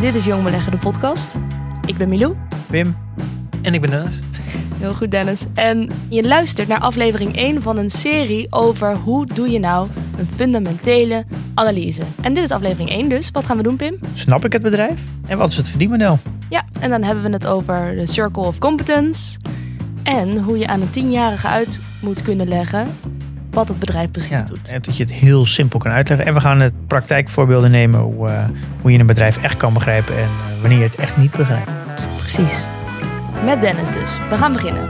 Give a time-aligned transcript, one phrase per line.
[0.00, 1.36] Dit is Jong Beleggen, de podcast.
[1.86, 2.36] Ik ben Milou.
[2.68, 2.96] Wim.
[3.62, 4.20] En ik ben Dennis.
[4.78, 5.44] Heel goed, Dennis.
[5.54, 9.88] En je luistert naar aflevering 1 van een serie over hoe doe je nou
[10.18, 12.02] een fundamentele analyse.
[12.22, 13.30] En dit is aflevering 1 dus.
[13.30, 13.98] Wat gaan we doen, Pim?
[14.14, 15.02] Snap ik het bedrijf?
[15.26, 16.18] En wat is het verdienmodel?
[16.48, 19.38] Ja, en dan hebben we het over de Circle of Competence.
[20.02, 22.88] En hoe je aan een tienjarige uit moet kunnen leggen
[23.54, 24.68] wat het bedrijf precies Ja, doet.
[24.68, 26.26] en dat je het heel simpel kan uitleggen.
[26.26, 28.44] En we gaan het praktijkvoorbeelden nemen hoe, eh,
[28.80, 31.70] hoe je een bedrijf echt kan begrijpen en eh, wanneer je het echt niet begrijpt.
[32.18, 32.64] Precies.
[33.44, 34.18] Met Dennis dus.
[34.30, 34.88] We gaan beginnen.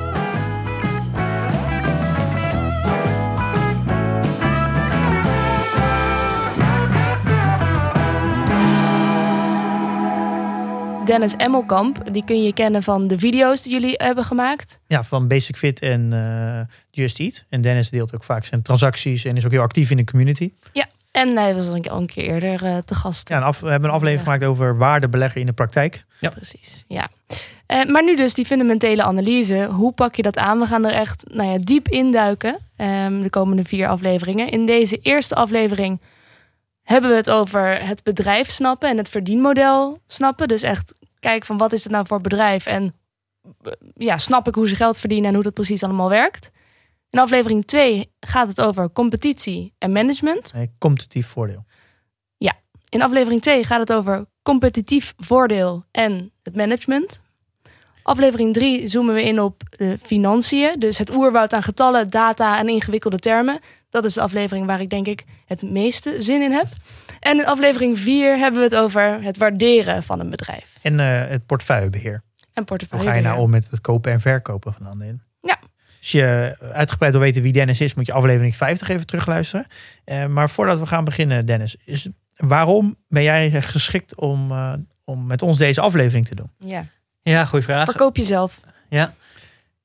[11.04, 14.80] Dennis Emmelkamp, die kun je kennen van de video's die jullie hebben gemaakt.
[14.86, 17.44] Ja, van Basic Fit en eh, Just Eat.
[17.48, 20.52] En Dennis deelt ook vaak zijn transacties en is ook heel actief in de community.
[21.12, 23.28] En hij was al een- keer eerder eh, te gast.
[23.28, 26.04] Ja, af, we hebben een aflevering gemaakt over waarde beleggen in de praktijk.
[26.20, 26.30] Ja.
[26.30, 27.08] Precies, ja.
[27.66, 29.66] Eh, maar nu dus die fundamentele analyse.
[29.70, 30.58] Hoe pak je dat aan?
[30.58, 34.50] We gaan er echt nou ja, diep induiken ehm, de komende vier afleveringen.
[34.50, 36.00] In deze eerste aflevering
[36.84, 40.48] hebben we het over het bedrijf snappen en het verdienmodel snappen.
[40.48, 42.94] Dus echt kijken van wat is het nou voor bedrijf en
[43.62, 46.50] eh, ja, snap ik hoe ze geld verdienen en hoe dat precies allemaal werkt.
[47.10, 50.52] In aflevering 2 gaat het over competitie en management.
[50.52, 51.64] Nee, competitief voordeel.
[52.94, 57.20] In aflevering 2 gaat het over competitief voordeel en het management.
[58.02, 60.72] Aflevering 3 zoomen we in op de financiën.
[60.78, 63.58] Dus het oerwoud aan getallen, data en ingewikkelde termen.
[63.94, 66.66] Dat is de aflevering waar ik denk ik het meeste zin in heb.
[67.20, 70.78] En in aflevering 4 hebben we het over het waarderen van een bedrijf.
[70.82, 72.12] En eh, het portefeuillebeheer.
[72.12, 72.22] En
[72.54, 73.06] Hoe portefeuille.
[73.06, 75.22] ga je nou om met het kopen en verkopen van aandelen?
[75.40, 75.58] Ja.
[76.00, 79.66] Als je uitgebreid wil weten wie Dennis is, moet je aflevering 50 even terugluisteren.
[80.04, 84.72] Eh, maar voordat we gaan beginnen, Dennis, is, waarom ben jij geschikt om, eh,
[85.04, 86.50] om met ons deze aflevering te doen?
[86.58, 86.86] Ja.
[87.22, 87.84] Ja, goede vraag.
[87.84, 88.60] Verkoop jezelf.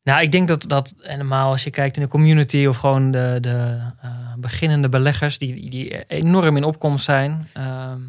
[0.10, 3.38] Nou, ik denk dat dat helemaal als je kijkt in de community of gewoon de,
[3.42, 7.50] de eh, beginnende beleggers die, die enorm in opkomst zijn.
[7.54, 8.00] ehm,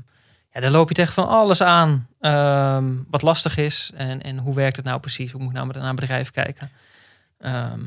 [0.52, 3.90] ja, daar loop je tegen van alles aan ehm, wat lastig is.
[3.94, 5.32] En, en hoe werkt het nou precies?
[5.32, 6.70] Hoe moet ik nou met een bedrijf kijken?
[7.38, 7.80] Ehm,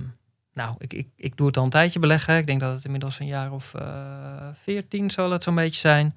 [0.53, 2.37] nou, ik, ik, ik doe het al een tijdje beleggen.
[2.37, 3.73] Ik denk dat het inmiddels een jaar of
[4.53, 6.15] veertien zal het zo'n beetje zijn.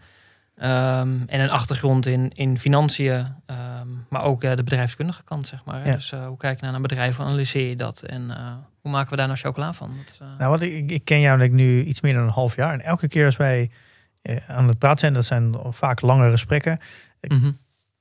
[0.57, 5.65] Ehm, en een achtergrond in, in financiën, ehm, maar ook eh, de bedrijfskundige kant, zeg
[5.65, 5.87] maar.
[5.87, 5.93] Ja.
[5.93, 8.91] Dus eh, hoe kijk je naar een bedrijf, hoe analyseer je dat en eh, hoe
[8.91, 9.91] maken we daar nou chocola van?
[10.05, 12.57] Dat, Nou, want ik, ik ken jou denk ik nu iets meer dan een half
[12.57, 12.73] jaar.
[12.73, 13.71] En elke keer als wij
[14.47, 16.81] aan het praten zijn, dat zijn vaak langere gesprekken,
[17.21, 17.51] mhm.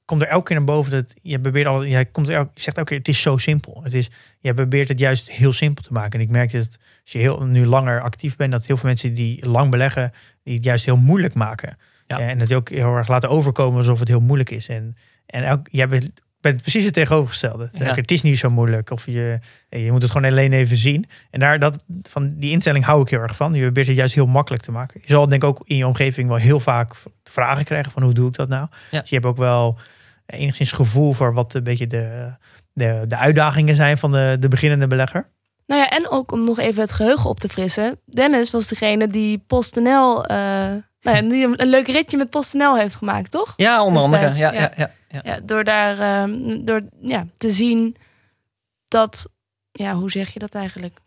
[0.05, 2.61] komt er elke keer naar boven dat je probeert al, jij komt er elke, je
[2.61, 3.79] zegt elke keer, het is zo simpel.
[3.83, 6.19] Het is, je probeert het juist heel simpel te maken.
[6.19, 9.13] En ik merk dat als je heel, nu langer actief bent, dat heel veel mensen
[9.13, 10.11] die lang beleggen,
[10.43, 11.77] die het juist heel moeilijk maken.
[12.07, 12.19] Ja.
[12.19, 14.67] En het ook heel erg laten overkomen alsof het heel moeilijk is.
[14.67, 16.11] En, en elk, jij bent,
[16.41, 17.63] bent precies het tegenovergestelde.
[17.63, 18.89] Het is Het niet zo moeilijk.
[18.89, 19.39] Of je,
[19.69, 21.05] je moet het gewoon alleen even zien.
[21.31, 23.53] En daar, dat, van die instelling hou ik heel erg van.
[23.53, 24.99] Je probeert het juist heel makkelijk te maken.
[25.03, 26.93] Je zal denk ik ook in je omgeving wel heel vaak
[27.23, 28.67] vragen krijgen van hoe doe ik dat nou?
[28.91, 28.99] Ja.
[28.99, 29.77] Dus je hebt ook wel
[30.25, 32.35] enigszins gevoel voor wat een beetje de,
[32.73, 35.29] de, de uitdagingen zijn van de, de beginnende belegger.
[35.65, 37.99] Nou ja, en ook om nog even het geheugen op te frissen.
[38.05, 40.37] Dennis was degene die PostNL, eh
[41.01, 43.53] nou ja, die een, een leuk ritje met PostNL heeft gemaakt, toch?
[43.55, 44.33] Ja, onder andere.
[44.35, 44.71] Ja, ja.
[44.75, 44.91] ja.
[45.09, 45.39] Ja, ja.
[45.43, 47.95] Door daar ehm, door, ja, te zien
[48.87, 49.29] dat,
[49.71, 50.99] ja, hoe zeg je dat eigenlijk?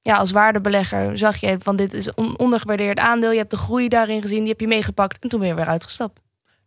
[0.00, 3.30] Ja, als waardebelegger zag je van dit is een ondergewaardeerd aandeel.
[3.30, 5.66] Je hebt de groei daarin gezien, die heb je meegepakt en toen ben je weer
[5.66, 6.22] uitgestapt.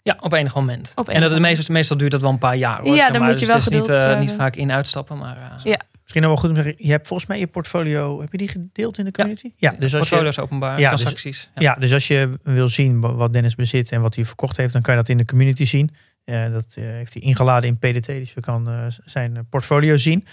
[0.08, 0.92] Ja, op enig moment.
[0.96, 1.56] Op en dat het moment.
[1.58, 2.82] meestal, meestal duurt dat wel een paar jaar.
[2.82, 3.30] Hoor, Ja, dan maar.
[3.30, 4.20] moet je Dus wel het niet, eh, hebben.
[4.20, 5.80] niet vaak in uitstappen, maar uh, Ja.
[6.02, 8.38] Misschien nog wel goed om te zeggen, je hebt volgens mij je portfolio, heb je
[8.38, 9.52] die gedeeld in de community?
[9.58, 11.50] Ja, dus als je, portfolio's openbaar, Ja, dus- transacties.
[11.56, 11.62] Ja.
[11.62, 14.74] Ja, dus als je wil zien wa- wat Dennis bezit en wat hij verkocht heeft,
[14.74, 15.90] dan kan je dat in de community zien.
[16.26, 20.26] Eh, dat eh, heeft hij ingeladen in PDT, dus je kan eh, zijn portfolio zien.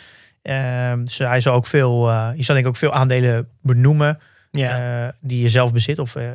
[0.43, 4.19] Ehm, dus hij zal ook veel, eh, je zal denk ik ook veel aandelen benoemen
[4.59, 5.05] Ja.
[5.07, 6.31] eh, die je zelf bezit of, eh,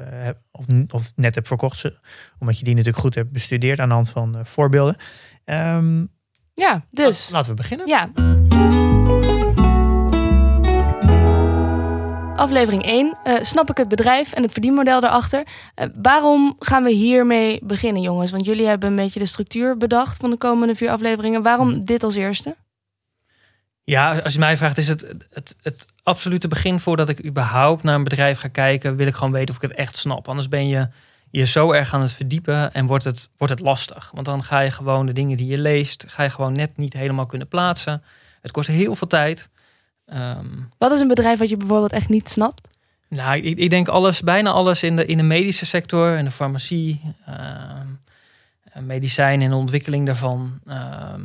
[0.51, 1.77] of, of net hebt verkocht.
[1.79, 1.97] ze-
[2.39, 4.95] Omdat je die natuurlijk goed hebt bestudeerd aan de hand van eh, voorbeelden.
[5.45, 6.05] Ehm,
[6.53, 7.29] Ja, dus.
[7.31, 7.87] Laten we beginnen.
[7.87, 8.09] Ja.
[12.35, 15.43] aflevering 1 eh, snap ik het bedrijf en het verdienmodel daarachter.
[16.01, 18.31] Waarom gaan we hiermee beginnen, jongens?
[18.31, 21.43] Want jullie hebben een beetje de structuur bedacht van de komende vier afleveringen.
[21.43, 22.55] Waarom dit als eerste?
[23.89, 27.95] Ja, als je mij vraagt, is het, het het absolute begin voordat ik überhaupt naar
[27.95, 30.27] een bedrijf ga kijken, wil ik gewoon weten of ik het echt snap.
[30.27, 30.87] Anders ben je
[31.29, 34.11] je zo erg aan het verdiepen en wordt het, wordt het lastig.
[34.13, 36.93] Want dan ga je gewoon de dingen die je leest, ga je gewoon net niet
[36.93, 38.03] helemaal kunnen plaatsen.
[38.41, 39.49] Het kost heel veel tijd.
[40.05, 40.45] Ehm,
[40.77, 42.67] Wat is een bedrijf wat je bijvoorbeeld echt niet snapt?
[43.07, 46.31] nou, ik, ik denk alles, bijna alles in de, in de medische sector, in de
[46.31, 47.87] farmacie, ehm,
[48.85, 50.59] medicijn en de ontwikkeling daarvan.
[50.67, 51.21] Ehm,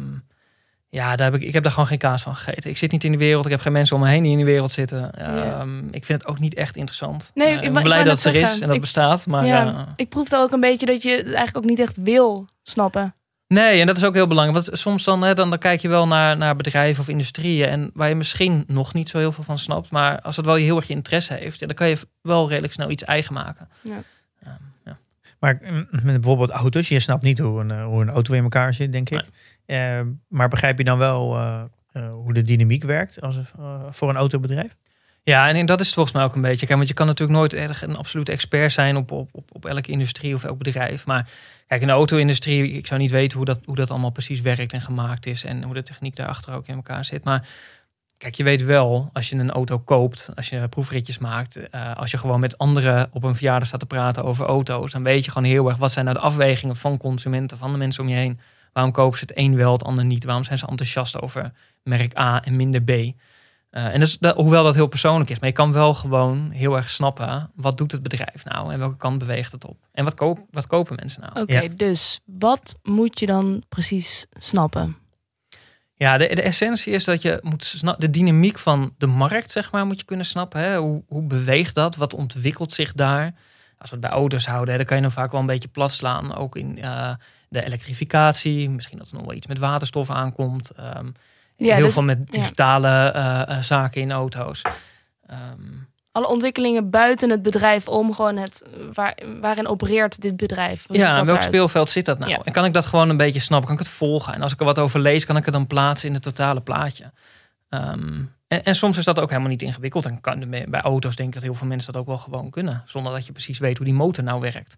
[0.95, 2.71] ja, daar heb ik, ik heb daar gewoon geen kaas van gegeten.
[2.71, 4.39] Ik zit niet in de wereld, ik heb geen mensen om me heen die in
[4.39, 5.11] de wereld zitten.
[5.19, 5.45] Ja.
[5.61, 7.31] Ehm, ik vind het ook niet echt interessant.
[7.35, 9.27] Nee, Eh, ik ben blij dat het er is en dat ik- bestaat.
[9.27, 9.67] Maar Ja.
[9.67, 13.15] eh, Ik proefde ook een beetje dat je het eigenlijk ook niet echt wil snappen.
[13.47, 14.65] Nee, en dat is ook heel belangrijk.
[14.67, 17.69] Want soms dan, hè, dan, dan kijk je wel naar, naar bedrijven of industrieën.
[17.69, 19.91] En waar je misschien nog niet zo heel veel van snapt.
[19.91, 22.73] Maar als het wel heel erg je interesse heeft, ja, dan kan je wel redelijk
[22.73, 23.69] snel iets eigen maken.
[23.81, 24.03] Ja.
[24.43, 24.53] Ehm,
[24.85, 24.97] ja.
[25.39, 28.43] Maar mm, met bijvoorbeeld auto's, je snapt niet hoe een, eh, hoe een auto in
[28.43, 29.25] elkaar zit, denk ik.
[29.67, 31.63] Eh, maar begrijp je dan wel eh,
[31.95, 34.77] eh, hoe de dynamiek werkt als, eh, voor een autobedrijf?
[35.23, 36.67] Ja, en dat is volgens mij ook een beetje.
[36.67, 39.91] Kijk, want je kan natuurlijk nooit erg een absolute expert zijn op, op, op, elke
[39.91, 41.07] industrie of elk bedrijf.
[41.07, 41.29] Maar
[41.67, 44.73] kijk, in de auto-industrie, ik zou niet weten hoe dat, hoe dat allemaal precies werkt
[44.73, 45.45] en gemaakt is.
[45.45, 47.25] En hoe de techniek daarachter ook in elkaar zit.
[47.25, 47.49] Maar
[48.19, 51.59] kijk, je weet wel, als je een auto koopt, als je proefritjes maakt,
[51.97, 55.25] als je gewoon met anderen op een verjaardag staat te praten over auto's, dan weet
[55.25, 58.09] je gewoon heel erg wat zijn nou de afwegingen van consumenten, van de mensen om
[58.09, 58.39] je heen.
[58.75, 60.25] Waarom kopen ze het een wel, het ander niet?
[60.25, 62.91] Waarom zijn ze enthousiast over merk A en minder B?
[62.91, 63.15] Eh,
[63.71, 66.91] en dus, dat, hoewel dat heel persoonlijk is, maar je kan wel gewoon heel erg
[66.91, 70.39] snappen wat doet het bedrijf nou en welke kant beweegt het op en wat, koop,
[70.51, 71.41] wat kopen mensen nou?
[71.41, 71.69] Oké, Ja.
[71.77, 74.97] dus wat moet je dan precies snappen?
[75.97, 79.87] Ja, de, de essentie is dat je moet de dynamiek van de markt, zeg maar,
[79.87, 80.61] moet je kunnen snappen.
[80.61, 80.77] Hè?
[80.77, 81.97] Hoe, hoe beweegt dat?
[81.97, 83.35] Wat ontwikkelt zich daar?
[83.79, 85.69] Als we het bij auto's houden, hè, dan kan je dan vaak wel een beetje
[85.69, 86.35] plat slaan.
[86.35, 87.15] Ook in eh,
[87.55, 90.71] de elektrificatie, misschien dat er nog wel iets met waterstof aankomt.
[90.71, 91.07] Ehm,
[91.57, 94.63] Ja, heel dus- veel met digitale eh, eh, zaken in auto's.
[95.27, 95.41] Ehm,
[96.13, 100.87] Alle ontwikkelingen buiten het bedrijf om, gewoon het, waar, waarin opereert dit bedrijf?
[100.87, 102.31] Hoe Ja, in welk speelveld zit dat nou?
[102.31, 102.41] Ja.
[102.45, 103.67] En kan ik dat gewoon een beetje snappen?
[103.69, 104.35] Kan ik het volgen?
[104.35, 106.61] En als ik er wat over lees, kan ik het dan plaatsen in het totale
[106.61, 107.13] plaatje.
[107.69, 110.07] Ehm, en, en soms is dat ook helemaal niet ingewikkeld.
[110.07, 112.83] En kan, bij auto's denk ik dat heel veel mensen dat ook wel gewoon kunnen.
[112.87, 114.77] Zonder dat je precies weet hoe die motor nou werkt.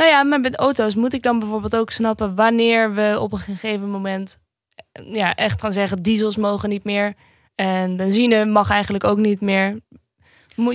[0.00, 3.38] Nou ja, maar met auto's moet ik dan bijvoorbeeld ook snappen wanneer we op een
[3.38, 4.38] gegeven moment
[4.92, 7.14] eh, ja, echt gaan zeggen diesels mogen niet meer
[7.54, 9.80] en benzine mag eigenlijk ook niet meer.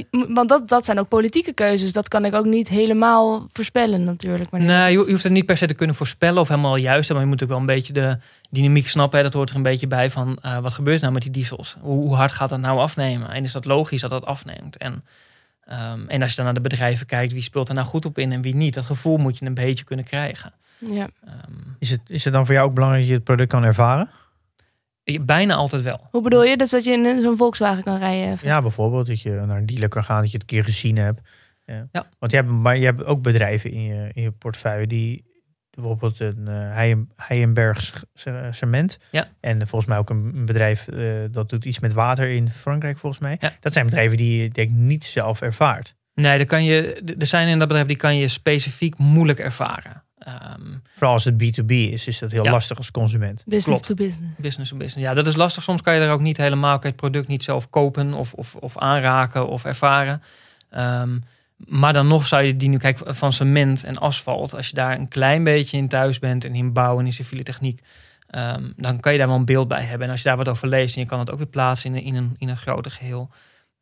[0.09, 1.93] Want dat, dat zijn ook politieke keuzes.
[1.93, 4.51] Dat kan ik ook niet helemaal voorspellen natuurlijk.
[4.51, 7.11] Nee, je hoeft het niet per se te kunnen voorspellen of helemaal juist.
[7.11, 8.17] Maar je moet ook wel een beetje de
[8.49, 9.17] dynamiek snappen.
[9.17, 9.23] Hè.
[9.23, 11.75] Dat hoort er een beetje bij van eh, wat gebeurt nou met die diesels?
[11.81, 13.29] Hoe, hoe hard gaat dat nou afnemen?
[13.29, 14.77] En is dat logisch dat dat afneemt?
[14.77, 15.03] En,
[15.65, 18.17] ehm, en als je dan naar de bedrijven kijkt, wie speelt er nou goed op
[18.17, 18.73] in en wie niet?
[18.73, 20.53] Dat gevoel moet je een beetje kunnen krijgen.
[20.77, 21.07] Ja.
[21.25, 21.35] Ehm,
[21.79, 24.09] Is het, is het dan voor jou ook belangrijk dat je het product kan ervaren?
[25.21, 26.07] bijna altijd wel.
[26.11, 26.57] Hoe bedoel je?
[26.57, 28.37] Dus dat je in een- zo'n Volkswagen kan rijden?
[28.41, 30.97] Ja, bijvoorbeeld dat je naar een dealer kan gaan, dat je het een keer gezien
[30.97, 31.21] hebt.
[31.65, 31.87] Ja.
[31.91, 32.05] Ja.
[32.19, 35.25] Want je hebt, maar je hebt ook bedrijven in je, in je portefeuille die
[35.75, 36.47] bijvoorbeeld een
[38.27, 38.97] uh, cement.
[39.11, 39.27] Ja.
[39.39, 43.21] En volgens mij ook een, bedrijf eh, dat doet iets met water in Frankrijk volgens
[43.21, 43.37] mij.
[43.39, 43.51] Ja.
[43.59, 45.95] Dat zijn bedrijven die je denk ik niet zelf ervaart.
[46.13, 50.03] Nee, dan kan je, er zijn in dat bedrijf die kan je specifiek moeilijk ervaren.
[50.17, 50.61] Ehm,
[50.95, 52.51] Vooral als het B2B is, is dat heel Ja.
[52.51, 53.43] lastig als consument.
[53.45, 53.85] Business klopt.
[53.85, 54.41] to business.
[54.41, 55.07] business to business.
[55.07, 55.63] Ja, dat is lastig.
[55.63, 58.33] Soms kan je er ook niet helemaal kan je het product niet zelf kopen of,
[58.33, 60.21] of, of aanraken of ervaren.
[60.69, 61.17] Ehm,
[61.55, 64.55] maar dan nog zou je die nu kijken van cement en asfalt.
[64.55, 67.43] Als je daar een klein beetje in thuis bent en in bouw en in civiele
[67.43, 67.81] techniek,
[68.27, 70.05] ehm, dan kan je daar wel een beeld bij hebben.
[70.07, 71.97] En als je daar wat over leest en je kan het ook weer plaatsen in,
[71.97, 73.29] een- in, een, in een groter geheel,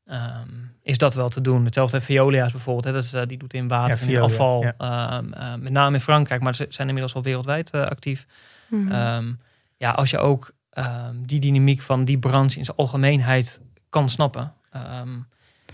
[0.05, 0.49] ehm,
[0.81, 1.65] is dat wel te doen.
[1.65, 2.85] Hetzelfde Veolia's bijvoorbeeld.
[2.85, 4.61] Hè, dat is, eh, die doet in water Ja, en in Veolia, afval.
[4.63, 4.73] ja.
[4.77, 8.25] ehm, eh, met name in Frankrijk, maar ze zijn inmiddels wel wereldwijd eh, actief.
[8.69, 8.91] Mhm.
[8.91, 9.31] Ehm,
[9.77, 14.53] ja, als je ook ehm, die dynamiek van die branche in zijn algemeenheid kan snappen.
[14.71, 15.09] Ehm,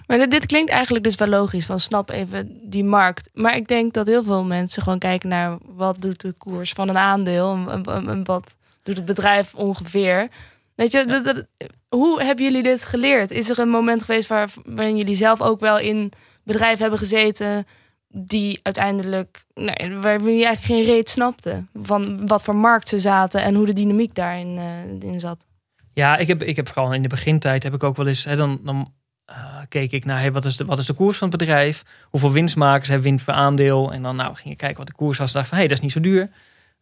[0.09, 1.65] Maar dit, dit klinkt eigenlijk dus wel logisch.
[1.65, 3.29] Van snap even die markt.
[3.33, 6.89] Maar ik denk dat heel veel mensen gewoon kijken naar wat doet de koers van
[6.89, 7.51] een aandeel.
[7.69, 10.27] En, en- en wat doet het bedrijf ongeveer.
[10.75, 11.45] Weet je, dat- dat-
[11.89, 13.31] hoe hebben jullie dit geleerd?
[13.31, 16.11] Is er een moment geweest waar, waarin jullie zelf ook wel in
[16.43, 17.65] bedrijven hebben gezeten
[18.07, 23.41] die uiteindelijk, nee, waar jullie eigenlijk geen reet snapten van wat voor markt ze zaten
[23.41, 25.45] en hoe de dynamiek daarin eh, in zat?
[25.93, 28.35] ja, ik heb, ik heb vooral in de begintijd heb ik ook wel eens, hè,
[28.35, 28.93] dan, dan
[29.29, 31.83] eh, keek ik naar hey, wat, is de, wat is de koers van het bedrijf?
[32.09, 32.91] Hoeveel winst maken ze?
[32.91, 33.93] Hebben winst per aandeel?
[33.93, 35.31] En dan nou, ging ik kijken wat de koers was.
[35.31, 36.29] dacht van hé, hey, dat is niet zo duur.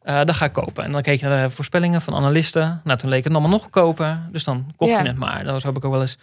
[0.02, 0.84] Eh dan ga ik kopen.
[0.84, 2.82] En dan keek je naar de voorspellingen van analisten.
[2.84, 4.22] Nou, toen leek het allemaal nog goedkoper.
[4.32, 5.44] Dus dan kocht je het maar.
[5.44, 6.18] Dat heb ik ook wel eens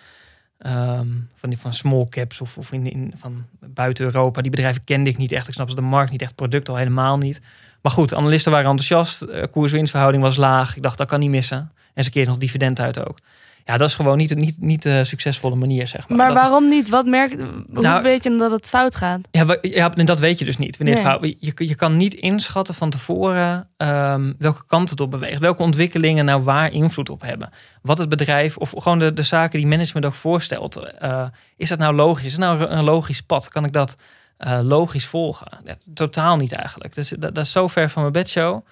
[0.64, 4.40] Ehm, van, die, van small caps of, of in, in, van buiten Europa.
[4.40, 5.48] Die bedrijven kende ik niet echt.
[5.48, 7.40] Ik snap ze de markt niet echt, product al helemaal niet.
[7.82, 9.22] Maar goed, analisten waren enthousiast.
[9.22, 10.76] Uh, Koers-winstverhouding was laag.
[10.76, 11.72] Ik dacht, dat kan niet missen.
[11.94, 13.18] En ze keert nog dividend uit ook.
[13.66, 16.18] Ja, dat is gewoon niet, niet, niet de succesvolle manier, zeg maar.
[16.18, 16.88] Maar Dat is- waarom niet?
[16.88, 19.20] Wat merk, hoe Nou, weet je dat het fout gaat?
[19.30, 20.76] Ja, ja, en dat weet je dus niet.
[20.76, 25.10] Wanneer het fout- je, je kan niet inschatten van tevoren ehm, welke kant het op
[25.10, 25.40] beweegt.
[25.40, 27.50] Welke ontwikkelingen nou waar invloed op hebben.
[27.82, 30.76] Wat het bedrijf of gewoon de, de zaken die management ook voorstelt.
[30.76, 32.24] eh, is dat nou logisch?
[32.26, 33.48] Is nou een logisch pad?
[33.48, 33.94] Kan ik dat
[34.36, 35.48] eh, logisch volgen?
[35.64, 36.94] Ja, totaal niet eigenlijk.
[36.94, 38.62] Dus dat, dat is zo ver van mijn bedshow.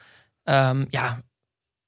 [0.44, 1.20] Ehm, ja,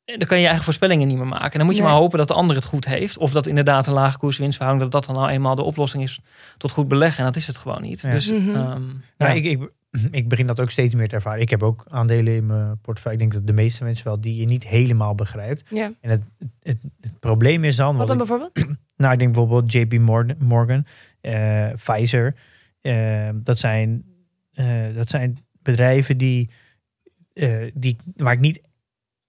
[0.04, 1.50] dan kan je je eigen voorspellingen niet meer maken.
[1.52, 1.90] En dan moet je Nee.
[1.90, 3.18] maar hopen dat de ander het goed heeft.
[3.18, 4.90] Of dat inderdaad een lage koers-winstverhouding...
[4.90, 6.20] dat dat dan nou eenmaal de oplossing is
[6.56, 7.18] tot goed beleggen.
[7.18, 8.00] En dat is het gewoon niet.
[8.00, 8.11] Ja.
[8.11, 8.49] Dus Mhm.
[8.49, 8.82] ehm, Nou,
[9.18, 9.28] ja.
[9.28, 9.70] ik, ik,
[10.20, 11.40] ik begin dat ook steeds meer te ervaren.
[11.40, 13.18] Ik heb ook aandelen in mijn portefeuille.
[13.23, 15.62] Ik denk dat de meeste mensen wel die je niet helemaal begrijpt.
[15.68, 15.92] Ja.
[16.00, 16.23] En het,
[16.62, 17.96] het, het probleem is dan.
[17.96, 18.78] Wat wat dan ik- bijvoorbeeld?
[18.96, 19.99] nou, ik denk bijvoorbeeld JP
[20.38, 20.87] Morgan,
[21.20, 22.34] eh, Pfizer.
[22.80, 24.04] eh, dat, zijn,
[24.52, 26.50] eh, dat zijn bedrijven die,
[27.32, 28.61] eh, die, waar ik niet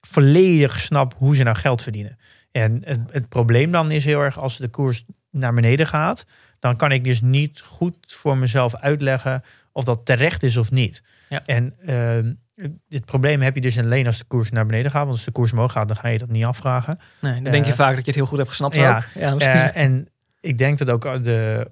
[0.05, 2.17] volledig snap hoe ze nou geld verdienen.
[2.51, 6.25] En het, het probleem dan is heel erg als de koers naar beneden gaat,
[6.59, 11.03] dan kan ik dus niet goed voor mezelf uitleggen of dat terecht is of niet.
[11.29, 11.41] Ja.
[11.45, 11.75] En
[12.89, 15.01] het probleem heb je dus alleen als de koers naar beneden gaat.
[15.01, 16.99] Want als de koers omhoog gaat, dan ga je dat niet afvragen.
[17.19, 18.97] Nee, dan denk je Eh, vaak dat je het heel goed hebt gesnapt ja.
[18.97, 19.21] ook.
[19.21, 19.37] Ja.
[19.37, 20.07] Eh, en
[20.39, 21.71] ik denk dat ook de,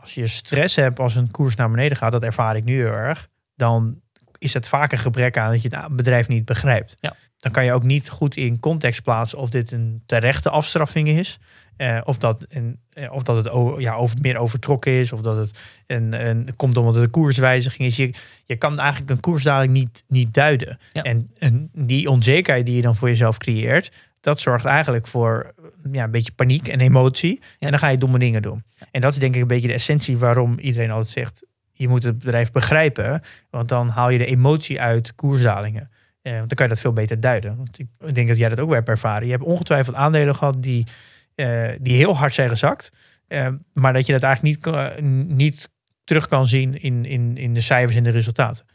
[0.00, 2.92] als je stress hebt als een koers naar beneden gaat, dat ervaar ik nu heel
[2.92, 4.00] erg, dan
[4.38, 6.96] is het vaak een gebrek aan dat je het bedrijf niet begrijpt.
[7.00, 7.14] Ja.
[7.44, 11.38] Dan kan je ook niet goed in context plaatsen of dit een terechte afstraffing is.
[11.76, 15.12] eh, of, dat een, eh, of dat het over, ja, over, meer overtrokken is.
[15.12, 17.96] Of dat het een, een, komt omdat het een koerswijziging is.
[17.96, 18.12] Je,
[18.44, 20.78] je kan eigenlijk een koersdaling niet, niet duiden.
[20.92, 21.02] Ja.
[21.02, 25.54] En, en die onzekerheid die je dan voor jezelf creëert, dat zorgt eigenlijk voor
[25.92, 27.38] ja, een beetje paniek en emotie.
[27.40, 27.48] Ja.
[27.58, 28.62] En dan ga je domme dingen doen.
[28.90, 31.42] En dat is denk ik een beetje de essentie waarom iedereen altijd zegt...
[31.72, 35.90] je moet het bedrijf begrijpen, want dan haal je de emotie uit koersdalingen.
[36.24, 37.56] Eh, dan kan je dat veel beter duiden.
[37.56, 39.24] Want ik denk dat jij dat ook wel hebt ervaren.
[39.26, 40.86] Je hebt ongetwijfeld aandelen gehad die,
[41.34, 42.92] eh, die heel hard zijn gezakt.
[43.28, 44.64] eh, maar dat je dat eigenlijk
[45.00, 45.68] niet, niet
[46.04, 48.66] terug kan zien in, in, in de cijfers en de resultaten.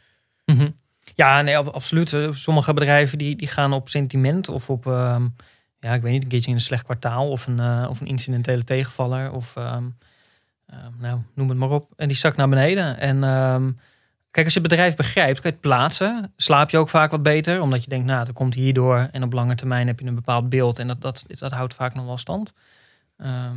[0.44, 0.68] Mhm.
[1.14, 2.16] Ja, nee, ab- absoluut.
[2.32, 5.26] Sommige bedrijven die, die gaan op sentiment of op, ehm,
[5.80, 8.64] ja, ik weet niet, een keertje in een slecht kwartaal of een, of een incidentele
[8.64, 9.84] tegenvaller of, ehm,
[10.66, 11.92] ehm, nou, noem het maar op.
[11.96, 12.98] En die zakt naar beneden.
[12.98, 13.22] En
[14.30, 16.32] kijk, als je het bedrijf begrijpt, kan je het plaatsen.
[16.36, 19.08] Slaap je ook vaak wat beter, omdat je denkt, nou, dat komt hierdoor.
[19.12, 21.94] En op lange termijn heb je een bepaald beeld en dat, dat, dat houdt vaak
[21.94, 22.52] nog wel stand.
[23.16, 23.56] Ehm,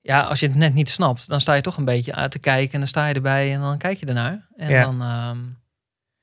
[0.00, 2.38] ja, als je het net niet snapt, dan sta je toch een beetje uit te
[2.38, 4.46] kijken en dan sta je erbij en dan kijk je ernaar.
[4.56, 4.82] En Ja.
[4.84, 5.38] dan, ehm,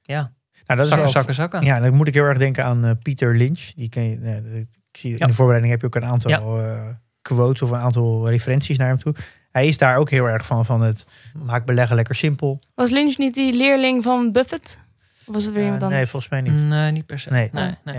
[0.01, 0.31] ja,
[0.65, 1.63] Nou, dat is zakken, wel zakken, zakken.
[1.63, 3.59] Ja, dan moet ik heel erg denken aan eh, Pieter Lynch.
[3.75, 4.59] Die ken je, nee,
[4.91, 5.17] ik zie, Ja.
[5.19, 6.87] In de voorbereiding heb je ook een aantal eh,
[7.21, 9.15] quotes of een aantal referenties naar hem toe.
[9.51, 11.05] Hij is daar ook heel erg van, van het
[11.43, 12.59] maak beleggen lekker simpel.
[12.75, 14.79] Was Lynch niet die leerling van Buffett?
[15.27, 16.09] Of was het weer Eh, iemand nee, anders?
[16.11, 16.61] volgens mij niet.
[16.61, 17.29] Nee, niet per se.
[17.29, 17.49] Nee.
[17.51, 17.95] nee, nee.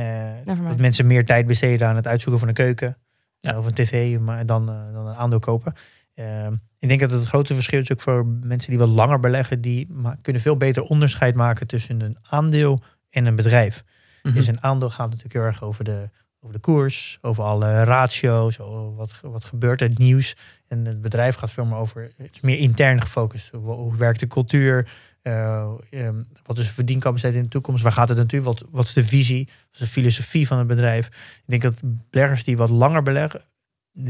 [0.46, 2.96] Eh, dat mensen meer tijd besteden aan het uitzoeken van een keuken
[3.40, 3.52] Ja.
[3.52, 5.74] eh, of een tv maar dan, dan een aandeel kopen.
[6.14, 6.46] Eh,
[6.78, 9.60] ik denk dat het grote verschil is ook voor mensen die wat langer beleggen.
[9.60, 9.88] Die
[10.22, 13.84] kunnen veel beter onderscheid maken tussen een aandeel en een bedrijf.
[14.22, 14.34] Mhm.
[14.34, 16.08] Dus een aandeel gaat natuurlijk heel erg over de,
[16.40, 20.36] over de koers, over alle ratio's, over wat, wat gebeurt er, het nieuws.
[20.70, 23.50] En het bedrijf gaat veel meer over, het is meer intern gefocust.
[23.52, 24.88] Hoe, werkt de cultuur?
[25.22, 26.14] Eh, ehm,
[26.46, 27.82] wat is de verdiencapaciteit in de toekomst?
[27.82, 28.40] Waar gaat het naartoe?
[28.40, 29.44] Wat, wat is de visie?
[29.46, 31.06] Wat is de filosofie van het bedrijf?
[31.06, 33.42] Ik denk dat beleggers die wat langer beleggen,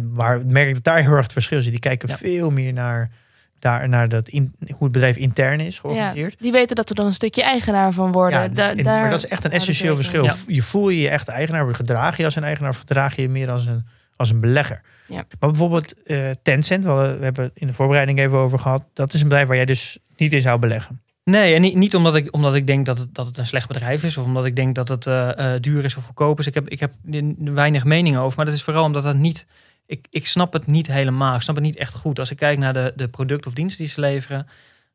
[0.03, 1.71] waar merk ik dat daar heel erg het verschil zit.
[1.73, 2.17] Die kijken Ja.
[2.17, 3.11] veel meer naar,
[3.59, 6.37] daar, naar dat in, hoe het bedrijf intern is Ja, georganiseerd.
[6.41, 8.41] die weten dat we er een stukje eigenaar van worden.
[8.41, 10.29] Ja, Da- en- daar maar dat is echt een ze essentieel verschil.
[10.47, 13.29] Je voel je je echt eigenaar, gedraag je als een eigenaar of gedraag je je
[13.29, 13.85] meer als een,
[14.21, 14.81] als een belegger.
[15.09, 15.15] Ja.
[15.41, 18.85] Maar bijvoorbeeld eh, Tencent, we, hadden- we hebben het in de voorbereiding even over gehad.
[18.93, 21.03] Dat is een bedrijf waar jij dus niet in zou beleggen.
[21.25, 23.69] Nee, en niet, niet omdat, ik, omdat ik denk dat het, dat het een slecht
[23.69, 24.17] bedrijf is.
[24.17, 26.47] Of omdat ik denk dat het eh, eh, duur is of goedkoop is.
[26.47, 28.37] Ik heb, ik heb er weinig mening over.
[28.37, 29.47] Maar dat is vooral omdat dat niet...
[29.87, 31.35] Ik, ik snap het niet helemaal.
[31.35, 32.19] Ik snap het niet echt goed.
[32.19, 34.47] Als ik kijk naar de, de producten of diensten die ze leveren.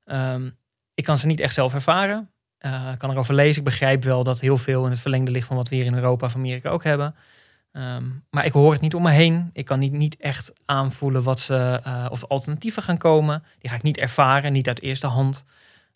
[0.05, 0.50] ehm,
[0.94, 2.29] ik kan ze niet echt zelf ervaren.
[2.58, 3.58] Eh, ik kan erover lezen.
[3.58, 5.94] Ik begrijp wel dat heel veel in het verlengde ligt van wat we hier in
[5.94, 7.15] Europa of Amerika ook hebben.
[7.75, 9.50] Ehm, maar ik hoor het niet om me heen.
[9.53, 13.44] Ik kan niet, niet echt aanvoelen wat ze, eh, of alternatieven gaan komen.
[13.60, 15.44] Die ga ik niet ervaren, niet uit eerste hand.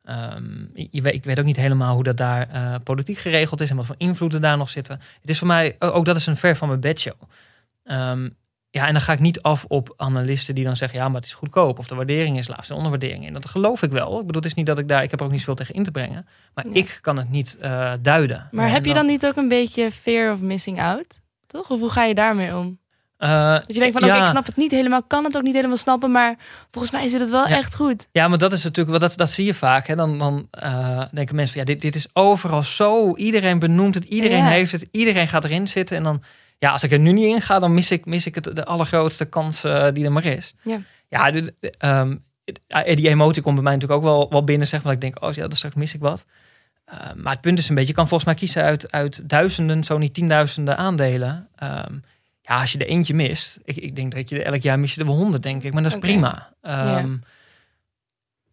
[0.04, 3.70] Ehm, je weet, ik weet ook niet helemaal hoe dat daar eh, politiek geregeld is
[3.70, 5.00] en wat voor invloeden daar nog zitten.
[5.22, 7.22] Het is voor mij, ook dat is een ver van mijn bedshow.
[7.84, 8.30] Ehm,
[8.70, 11.26] ja, en dan ga ik niet af op analisten die dan zeggen, ja, maar het
[11.26, 13.28] is goedkoop of de waardering is laag, de onderwaardering.
[13.28, 14.20] En dat geloof ik wel.
[14.20, 15.76] Ik bedoel, het is niet dat ik daar, ik heb er ook niet zoveel tegen
[15.76, 18.48] in te brengen, maar ik kan het niet eh, duiden.
[18.52, 21.20] Maar En heb je dan niet ook een beetje fear of missing out?
[21.52, 21.70] Toch?
[21.70, 22.78] Of hoe ga je daarmee om?
[23.18, 24.22] Eh, Dus je denkt van, oké, ja.
[24.22, 26.38] ik snap het niet helemaal, kan het ook niet helemaal snappen, maar
[26.72, 27.58] volgens mij zit het wel Ja.
[27.58, 28.08] echt goed.
[28.12, 29.88] Ja, maar dat is natuurlijk, dat, dat zie je vaak.
[29.88, 29.96] Hè?
[29.96, 33.16] Dan, dan eh, denken mensen van ja, dit, dit is overal zo.
[33.16, 34.50] Iedereen benoemt het, iedereen Ja.
[34.50, 35.98] heeft het, iedereen gaat erin zitten.
[35.98, 36.24] En dan,
[36.58, 38.66] ja, als ik er nu niet in ga, dan mis ik, mis ik het, de
[38.66, 40.54] allergrootste kans eh, die er maar is.
[40.62, 40.80] Ja.
[41.10, 42.16] ja de, de, ehm,
[42.68, 44.94] ja, die emotie komt bij mij natuurlijk ook wel, wel binnen, zeg maar.
[44.96, 46.26] Dat ik denk, oh ja, dan straks mis ik wat.
[46.90, 49.84] Eh, maar het punt is een beetje, je kan volgens mij kiezen uit, uit duizenden,
[49.84, 51.48] zo niet tienduizenden aandelen.
[51.56, 51.94] Ehm,
[52.42, 55.00] ja, als je er eentje mist, ik, ik denk dat je elk jaar mis je
[55.02, 55.74] er wel honderd, denk ik.
[55.74, 56.54] Maar dat is prima.
[56.62, 57.16] Ehm,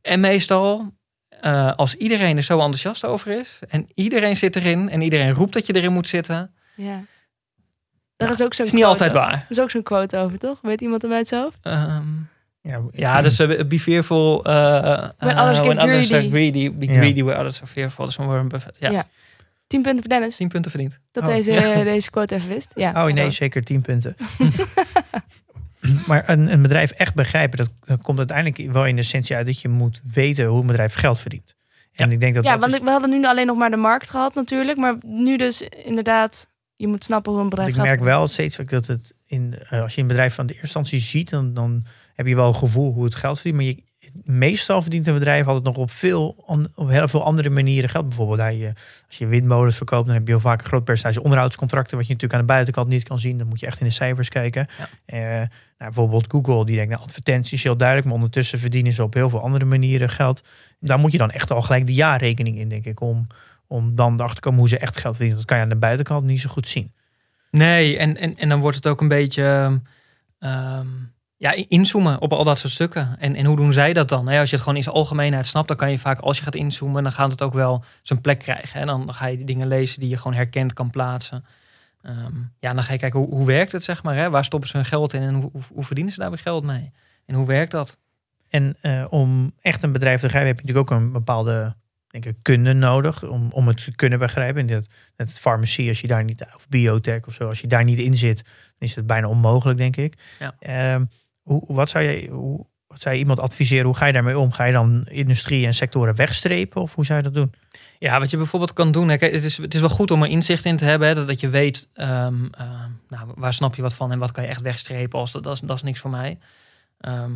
[0.03, 0.93] En meestal,
[1.41, 5.53] eh, als iedereen er zo enthousiast over is en iedereen zit erin en iedereen roept
[5.53, 7.05] dat je erin moet zitten, Ja.
[8.17, 9.33] Dat is ook zo'n is niet altijd waar.
[9.33, 10.59] Er is ook zo'n quote over, toch?
[10.63, 11.59] Weet iemand hem uit zijn hoofd?
[11.63, 12.07] Ehm,
[12.67, 14.53] Ja, ja, dus uh, be fearful uh,
[15.19, 16.31] When others get others are greedy.
[16.31, 16.73] greedy.
[16.73, 16.93] Be Ja.
[16.93, 17.99] greedy where others are fearful.
[18.05, 18.77] Dat is van Warren Buffett.
[18.81, 19.07] Ja, Ja.
[19.67, 20.37] Tien punten voor Dennis.
[20.37, 20.99] 10 punten verdiend.
[21.13, 21.83] Dat Oh, deze, ja.
[21.85, 22.71] deze quote even wist.
[22.75, 24.17] Ja, Oh nee, zeker 10 punten.
[26.07, 29.47] maar een, een bedrijf echt begrijpen, dat, dat komt uiteindelijk wel in de essentie uit
[29.47, 31.55] dat je moet weten hoe een bedrijf geld verdient.
[31.95, 33.77] En ik denk dat Ja, dat want is- we hadden nu alleen nog maar de
[33.77, 34.79] markt gehad natuurlijk.
[34.79, 37.99] Maar nu dus inderdaad, je moet snappen hoe een bedrijf Want ik gaat.
[38.01, 41.01] merk wel steeds dat het in, eh, als je een bedrijf van de eerste instantie
[41.01, 41.85] ziet, dan, dan
[42.17, 43.57] heb je wel een gevoel hoe het geld verdient.
[43.57, 43.83] Maar je,
[44.25, 46.45] meestal verdient een bedrijf altijd nog op, veel,
[46.75, 48.09] op heel veel andere manieren geld.
[48.09, 48.41] Bijvoorbeeld
[49.07, 52.13] als je windmolens verkoopt, dan heb je heel vaak een groot percentage onderhoudscontracten, wat je
[52.13, 53.39] natuurlijk aan de buitenkant niet kan zien.
[53.39, 54.67] Dan moet je echt in de cijfers kijken.
[55.05, 59.03] Eh, nou, bijvoorbeeld Google, die denkt, nou, advertenties is heel duidelijk, maar ondertussen verdienen ze
[59.03, 60.45] op heel veel andere manieren geld.
[60.81, 63.27] Daar moet je dan echt al gelijk de jaarrekening in, denk ik, om,
[63.67, 65.37] om dan erachter te komen hoe ze echt geld verdienen.
[65.37, 66.93] Dat kan je aan de buitenkant niet zo goed zien.
[67.51, 69.81] Nee, en, en, en dan wordt het ook een beetje
[70.39, 70.87] ehm,
[71.37, 73.17] ja, inzoomen op al dat soort stukken.
[73.19, 74.29] En, en hoe doen zij dat dan?
[74.29, 76.55] Als je het gewoon in zijn algemeenheid snapt, dan kan je vaak, als je gaat
[76.55, 78.81] inzoomen, dan gaat het ook wel zijn plek krijgen.
[78.81, 81.45] En dan ga je dingen lezen die je gewoon herkend kan plaatsen.
[82.03, 84.17] Ehm, ja, dan ga je kijken hoe, hoe werkt het, zeg maar.
[84.17, 84.31] Hè?
[84.31, 86.93] Waar stoppen ze hun geld in en hoe, hoe, verdienen ze daar weer geld mee?
[87.27, 87.99] En hoe werkt dat?
[88.49, 91.75] En eh, om echt een bedrijf te begrijpen, heb je natuurlijk ook een bepaalde
[92.21, 94.61] denk ik, kunde nodig om, om het te kunnen begrijpen.
[94.61, 97.85] En dat, het farmacie, als je daar niet, of biotech of zo, als je daar
[97.85, 100.15] niet in zit, dan is het bijna onmogelijk, denk ik.
[100.39, 100.55] Ja.
[100.59, 101.05] Ehm,
[101.47, 103.85] hoe, wat, zou je, hoe, wat zou iemand adviseren?
[103.85, 104.53] Hoe ga je daarmee om?
[104.53, 106.83] Ga je dan industrie en sectoren wegstrepen?
[106.83, 107.55] Of hoe zou je dat doen?
[107.99, 109.07] Ja, wat je bijvoorbeeld kan doen.
[109.07, 111.27] Kijk, het, is, het is wel goed om er inzicht in te hebben.
[111.27, 114.49] Dat, je weet, ehm, ehm, nou, waar snap je wat van en wat kan je
[114.49, 116.39] echt wegstrepen als dat, dat, is, niks voor mij.
[117.01, 117.33] Ehm,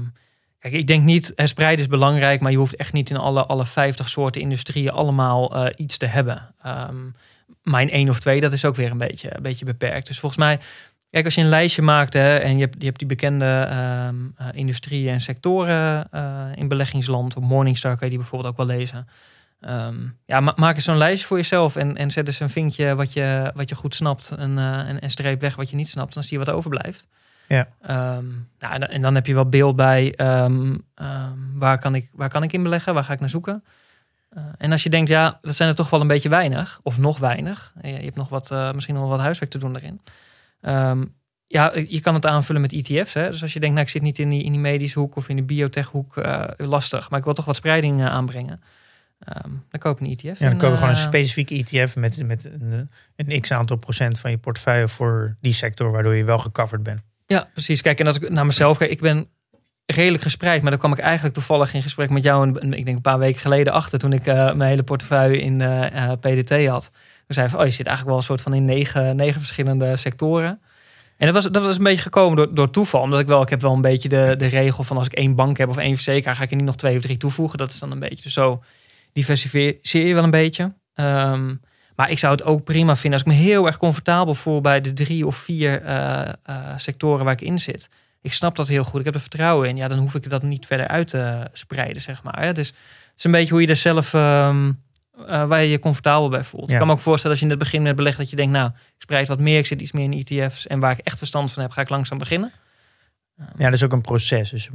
[0.59, 3.45] kijk, ik denk niet, hè, spreiden is belangrijk, maar je hoeft echt niet in alle,
[3.45, 6.55] alle 50 soorten industrieën allemaal eh, iets te hebben.
[7.63, 10.07] Maar in één of twee, dat is ook weer een beetje, een beetje beperkt.
[10.07, 10.59] Dus volgens mij,
[11.11, 14.15] kijk, als je een lijstje maakt hè, en je hebt, je hebt die bekende ehm,
[14.37, 18.77] eh, industrieën en sectoren eh, in beleggingsland, op Morningstar kan je die bijvoorbeeld ook wel
[18.77, 19.09] lezen.
[19.61, 19.95] Ehm,
[20.27, 23.13] ja, ma- maak eens zo'n lijstje voor jezelf en, en zet eens een vinkje wat
[23.13, 26.15] je, wat je goed snapt en, eh, en, en streep weg wat je niet snapt.
[26.15, 27.09] Dan zie je wat overblijft.
[27.49, 27.69] Ja.
[27.83, 28.25] Ehm,
[28.59, 30.15] nou, en dan- en dan heb je wel beeld bij
[31.55, 33.65] waar, kan ik, waar kan ik in beleggen, waar ga ik naar zoeken.
[34.31, 36.99] Eh, en als je denkt, ja, dat zijn er toch wel een beetje weinig, of
[36.99, 37.73] nog weinig.
[37.83, 40.01] Je, je hebt nog wat, eh, misschien nog wat huiswerk te doen daarin.
[40.61, 41.05] Ehm,
[41.53, 43.15] ja, je kan het aanvullen met ETF's.
[43.15, 43.31] Hè?
[43.31, 45.29] Dus als je denkt, nou, ik zit niet in die, in die medische hoek of
[45.29, 47.11] in de biotech-hoek, eh, lastig.
[47.11, 48.63] Maar ik wil toch wat spreiding eh, aanbrengen.
[49.19, 50.23] Ehm, dan koop een ETF.
[50.23, 53.53] Ja, dan En, koop je gewoon een eh, specifieke ETF met, met een, een x
[53.53, 57.01] aantal procent van je portefeuille voor die sector, waardoor je wel gecoverd bent.
[57.27, 57.81] Ja, precies.
[57.81, 59.29] Kijk, en als ik naar mezelf kijk, ik ben
[59.87, 62.97] redelijk gespreid, maar daar kwam ik eigenlijk toevallig in gesprek met jou, een, ik denk
[62.97, 65.57] een paar weken geleden achter, toen ik mijn hele portefeuille in
[66.21, 66.91] PDT had.
[67.31, 69.97] Toen zei van, oh, je zit eigenlijk wel een soort van in negen, negen verschillende
[69.97, 70.61] sectoren.
[71.17, 73.01] En dat was, dat was een beetje gekomen door, door toeval.
[73.01, 75.35] Omdat ik wel, ik heb wel een beetje de, de regel van als ik één
[75.35, 77.59] bank heb of één verzekeraar, ga ik er niet nog twee of drie toevoegen.
[77.59, 78.31] Dat is dan een beetje.
[78.31, 78.63] Zo
[79.13, 80.75] diversificeer je wel een beetje.
[80.95, 81.55] Ehm,
[81.97, 84.81] maar ik zou het ook prima vinden als ik me heel erg comfortabel voel bij
[84.81, 87.89] de drie of vier eh, eh, sectoren waar ik in zit.
[88.23, 88.99] Ik snap dat heel goed.
[88.99, 89.77] Ik heb er vertrouwen in.
[89.77, 92.55] Ja, dan hoef ik dat niet verder uit te spreiden, zeg maar.
[92.55, 94.73] Dus het is een beetje hoe je er zelf, ehm,
[95.27, 96.67] eh, waar je je comfortabel bij voelt.
[96.67, 96.73] Ja.
[96.73, 98.53] Ik kan me ook voorstellen als je in het begin met beleg dat je denkt,
[98.53, 101.19] nou, ik spreid wat meer, ik zit iets meer in ETF's en waar ik echt
[101.19, 102.53] verstand van heb, ga ik langzaam beginnen.
[103.57, 104.51] Ja, dat is ook een proces.
[104.51, 104.69] Dus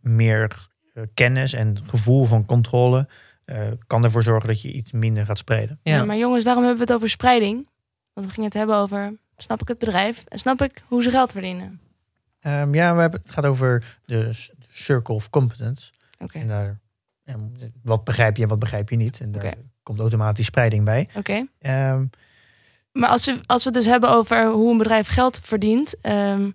[0.00, 3.08] meer eh, kennis en gevoel van controle
[3.44, 5.80] eh, kan ervoor zorgen dat je iets minder gaat spreiden.
[5.82, 5.96] Ja.
[5.96, 7.68] Ja, maar jongens, waarom hebben we het over spreiding?
[8.12, 11.10] Want we gingen het hebben over, snap ik het bedrijf en snap ik hoe ze
[11.10, 11.80] geld verdienen?
[12.40, 14.30] Ehm, ja, we hebben, het gaat over de
[14.70, 15.90] circle of competence.
[16.18, 16.80] Oké, En daar,
[17.82, 19.20] wat begrijp je en wat begrijp je niet.
[19.20, 19.54] En daar Oké.
[19.84, 21.08] Komt automatisch spreiding bij.
[21.16, 21.46] oké.
[21.60, 22.04] Ehm,
[22.92, 26.50] Maar als we, als we het dus hebben over hoe een bedrijf geld verdient, ehm,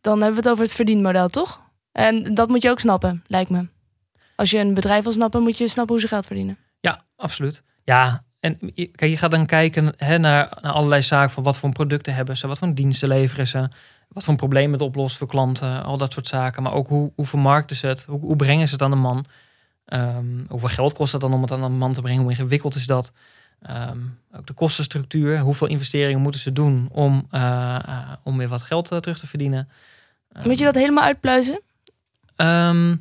[0.00, 1.60] dan hebben we het over het verdienmodel, toch?
[1.92, 3.66] En dat moet je ook snappen, lijkt me.
[4.36, 6.58] Als je een bedrijf wil snappen, moet je snappen hoe ze geld verdienen.
[6.80, 7.62] Ja, absoluut.
[7.84, 11.58] Ja, en je, kijk, je gaat dan kijken hè, naar, naar allerlei zaken van wat
[11.58, 13.68] voor producten hebben ze, wat voor diensten leveren ze,
[14.08, 16.62] wat voor problemen het oplost voor klanten, al dat soort zaken.
[16.62, 19.24] Maar ook hoe, hoe vermarkten ze het, hoe, hoe brengen ze het aan de man.
[19.86, 22.74] Ehm, hoeveel geld kost het dan om het aan de man te brengen, hoe ingewikkeld
[22.74, 23.12] is dat.
[23.62, 23.98] Ehm,
[24.36, 28.92] ook de kostenstructuur, hoeveel investeringen moeten ze doen om, eh, eh, om weer wat geld
[28.92, 29.68] eh, terug te verdienen.
[30.44, 31.60] Moet je dat helemaal uitpluizen?
[32.36, 32.96] Ehm,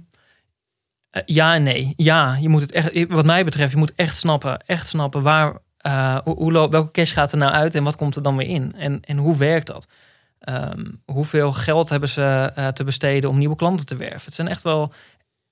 [1.26, 1.93] ja en nee.
[1.98, 5.58] Ja, je moet het echt, wat mij betreft, je moet echt snappen, echt snappen waar,
[6.24, 8.74] hoe, hoe welke cash gaat er nou uit en wat komt er dan weer in?
[8.78, 9.88] En, en hoe werkt dat?
[10.39, 14.26] Ehm, hoeveel geld hebben ze te besteden om nieuwe klanten te werven?
[14.26, 14.93] Het zijn echt wel.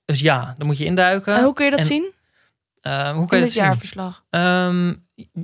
[0.04, 1.34] Dus ja, dan moet je induiken.
[1.36, 2.12] En hoe kun je dat en- zien?
[2.80, 3.62] Ehm, hoe kan je het dat zien?
[3.62, 4.24] jaarverslag.
[4.30, 4.94] Ehm,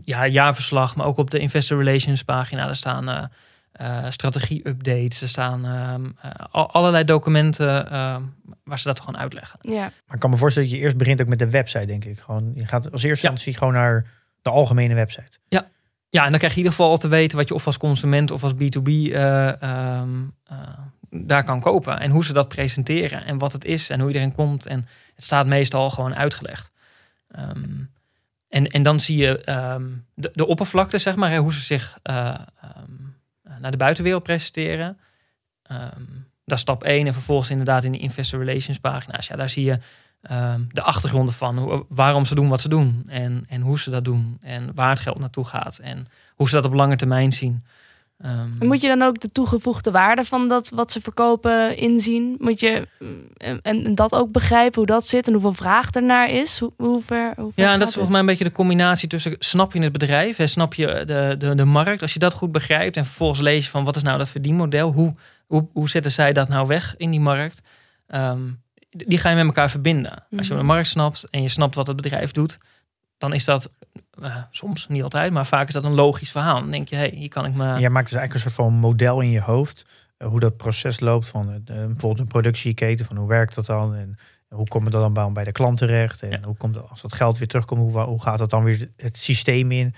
[0.05, 2.69] ja, jaarverslag, maar ook op de Investor Relations pagina.
[2.69, 3.25] Er staan eh,
[3.73, 8.23] eh, strategie-updates, er staan ehm, eh, al- allerlei documenten ehm,
[8.65, 9.59] waar ze dat gewoon uitleggen.
[9.63, 9.81] Ja.
[10.07, 12.19] Maar ik kan me voorstellen dat je eerst begint ook met de website, denk ik.
[12.21, 13.33] Gewoon, je gaat als eerste Ja.
[13.33, 14.07] instantie gewoon naar
[14.43, 15.39] de algemene website.
[16.13, 17.77] Ja, en dan krijg je in ieder geval al te weten wat je of als
[17.79, 20.09] consument of als B2B eh, ehm,
[20.45, 20.59] eh,
[21.11, 22.01] daar kan kopen.
[22.01, 24.67] En hoe ze dat presenteren en wat het is en hoe iedereen komt.
[24.67, 26.71] En het staat meestal gewoon uitgelegd.
[27.29, 27.85] Ehm,
[28.49, 31.99] en, en dan zie je ehm, de, de oppervlakte, zeg maar, hè, hoe ze zich
[32.03, 34.99] eh, ehm, naar de buitenwereld presenteren.
[36.45, 37.07] Dat is stap 1.
[37.07, 39.27] En vervolgens inderdaad in de investor relations pagina's.
[39.27, 39.79] Ja, daar zie je
[40.73, 41.87] de achtergronden van.
[41.89, 43.05] Waarom ze doen wat ze doen.
[43.07, 44.39] En, en hoe ze dat doen.
[44.41, 45.79] En waar het geld naartoe gaat.
[45.79, 47.65] En hoe ze dat op lange termijn zien.
[48.21, 52.35] Ehm, Moet je dan ook de toegevoegde waarde van dat wat ze verkopen inzien?
[52.39, 56.31] Moet je mm, en, en dat ook begrijpen hoe dat zit en hoeveel vraag ernaar
[56.31, 56.59] is?
[56.59, 59.09] Hoe, hoe ver, hoe ver ja, en dat is volgens mij een beetje de combinatie
[59.09, 62.03] tussen snap je het bedrijf en snap je de, de, de markt.
[62.03, 64.93] Als je dat goed begrijpt en vervolgens lees je van wat is nou dat verdienmodel,
[64.93, 65.15] hoe,
[65.47, 67.63] hoe, hoe zetten zij dat nou weg in die markt,
[68.07, 68.41] Ehm,
[68.91, 70.11] die ga je met elkaar verbinden.
[70.37, 70.63] Als je Mhm.
[70.63, 72.59] de markt snapt en je snapt wat het bedrijf doet,
[73.19, 73.71] dan is dat
[74.23, 76.61] eh, soms, niet altijd, maar vaak is dat een logisch verhaal.
[76.61, 77.65] Dan denk je, hé, hey, hier kan ik me...
[77.73, 79.85] En jij maakt dus eigenlijk een soort van model in je hoofd.
[80.17, 83.07] eh, hoe dat proces loopt van eh, bijvoorbeeld een productieketen.
[83.07, 83.95] Van hoe werkt dat dan?
[83.95, 86.23] En hoe komt het dan bij- bij de klant terecht?
[86.23, 86.39] En Ja.
[86.45, 89.19] hoe komt dat, als dat geld weer terugkomt, hoe, hoe gaat dat dan weer het
[89.19, 89.95] systeem in?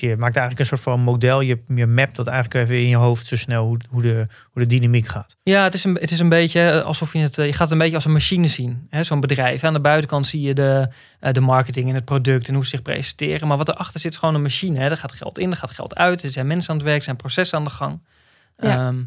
[0.00, 1.40] Dus je maakt eigenlijk een soort van model.
[1.40, 4.62] Je, je mapt dat eigenlijk even in je hoofd zo snel hoe, hoe, de, hoe
[4.62, 5.36] de dynamiek gaat.
[5.42, 7.38] Ja, het is een, het is een beetje eh, alsof je het.
[7.38, 8.86] eh, Je gaat het een beetje als een machine zien.
[8.90, 9.64] hè, Zo'n bedrijf.
[9.64, 10.88] Aan de buitenkant zie je de,
[11.20, 13.48] eh, de marketing en het product en hoe ze zich presenteren.
[13.48, 14.78] Maar wat erachter zit, is gewoon een machine.
[14.78, 14.88] Hè.
[14.90, 16.22] Er gaat geld in, er gaat geld uit.
[16.22, 18.02] Er zijn mensen aan het werk, er zijn processen aan de gang.
[18.58, 18.86] Ja.
[18.88, 19.02] Ehm,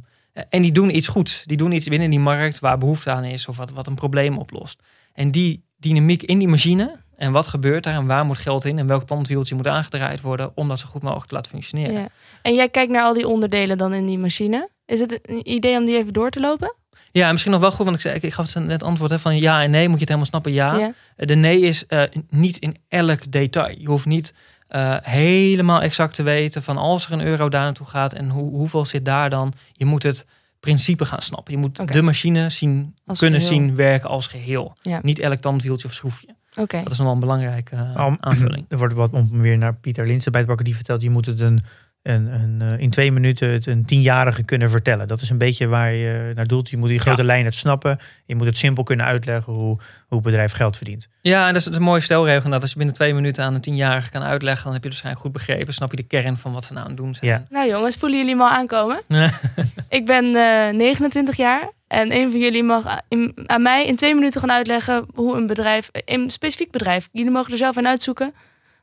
[0.49, 1.43] en die doen iets goeds.
[1.45, 4.37] Die doen iets binnen die markt waar behoefte aan is of wat, wat een probleem
[4.37, 4.81] oplost.
[5.13, 6.99] En die dynamiek in die machine.
[7.19, 10.51] En wat gebeurt daar en waar moet geld in en welk tandwieltje moet aangedraaid worden
[10.55, 11.93] om dat zo goed mogelijk te laten functioneren.
[11.93, 12.07] Ja.
[12.41, 14.69] En jij kijkt naar al die onderdelen dan in die machine.
[14.85, 16.75] Is het een idee om die even door te lopen?
[17.11, 19.19] Ja, misschien nog wel goed, want ik, zei, ik, ik gaf het net antwoord hè,
[19.19, 19.81] van ja en nee.
[19.87, 20.51] Moet je het helemaal snappen?
[20.51, 20.93] Ja.
[21.15, 23.75] De nee is eh, niet in elk detail.
[23.79, 24.33] Je hoeft niet
[24.67, 28.51] eh, helemaal exact te weten van als er een euro daar naartoe gaat en hoe,
[28.51, 29.53] hoeveel zit daar dan.
[29.71, 30.25] Je moet het
[30.59, 31.53] principe gaan snappen.
[31.53, 33.57] Je moet de machine zien, Als kunnen geheel.
[33.57, 34.73] zien werken als geheel.
[34.81, 34.99] Ja.
[35.03, 36.27] Niet elk tandwieltje of schroefje.
[36.55, 36.81] Oké.
[36.83, 38.65] Dat is nog wel een belangrijke eh, Om- aanvulling.
[38.71, 40.65] Er wordt wat om weer naar Pieter Linsen bij te pakken.
[40.65, 41.63] Die vertelt, je moet het een,
[42.03, 45.07] een, een, eh, in twee minuten het een tienjarige kunnen vertellen.
[45.07, 46.69] Dat is een beetje waar je naar doelt.
[46.69, 47.27] Je moet die grote Ja.
[47.27, 47.99] lijn het snappen.
[48.25, 49.63] Je moet het simpel kunnen uitleggen hoe,
[50.07, 51.07] hoe het bedrijf geld verdient.
[51.21, 52.49] Ja, en dat is, dat is een mooie stelregel.
[52.49, 55.01] Dat als je binnen twee minuten aan een tienjarige kan uitleggen, dan heb je het
[55.01, 55.73] waarschijnlijk goed begrepen.
[55.73, 57.31] Snap je de kern van wat ze nou aan het doen zijn.
[57.31, 57.45] Ja.
[57.49, 59.01] Nou jongens, voelen jullie me al aankomen?
[59.89, 64.15] ik ben eh 29 jaar en een van jullie mag in- aan mij in twee
[64.15, 68.33] minuten gaan uitleggen hoe een bedrijf, een specifiek bedrijf, jullie mogen er zelf aan uitzoeken,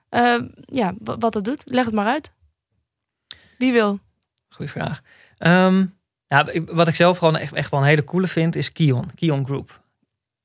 [0.08, 1.62] eh, ja, wa- wat dat doet.
[1.66, 2.32] Leg het maar uit.
[3.58, 3.98] Wie wil?
[4.48, 5.00] Goeie vraag.
[5.38, 5.84] Ehm,
[6.28, 9.10] ja, ik- wat ik zelf gewoon echt, echt wel een hele coole vind, is Kion.
[9.14, 9.80] Kion Group.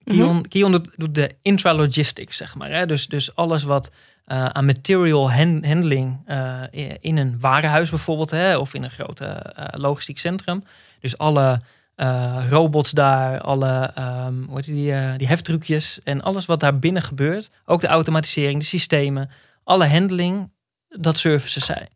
[0.03, 2.69] Kion, Kion doet, doet de intralogistics, zeg maar.
[2.71, 2.85] Hè?
[2.85, 3.91] Dus, dus alles wat
[4.25, 6.61] eh, aan material hand- handling eh,
[6.99, 8.57] in een warenhuis bijvoorbeeld, hè?
[8.57, 10.63] of in een grote eh, logistiek centrum.
[10.99, 11.61] Dus alle
[12.01, 16.79] eh, robots daar, alle ehm, hoe heet die, eh, die heftrucjes en alles wat daar
[16.79, 17.49] binnen gebeurt.
[17.65, 19.29] Ook de automatisering, de systemen,
[19.63, 20.51] alle handling,
[20.89, 21.87] dat servicen zij.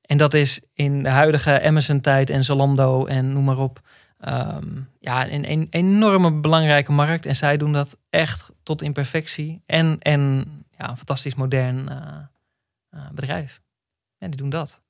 [0.00, 3.80] En dat is in de huidige Amazon-tijd en Zalando en noem maar op.
[4.20, 4.64] ehm,
[5.00, 7.26] ja, een, een enorme belangrijke markt.
[7.26, 9.62] En zij doen dat echt tot in perfectie.
[9.66, 10.46] En, en
[10.78, 13.60] ja, een fantastisch modern eh, bedrijf.
[14.18, 14.80] Ja, die doen dat.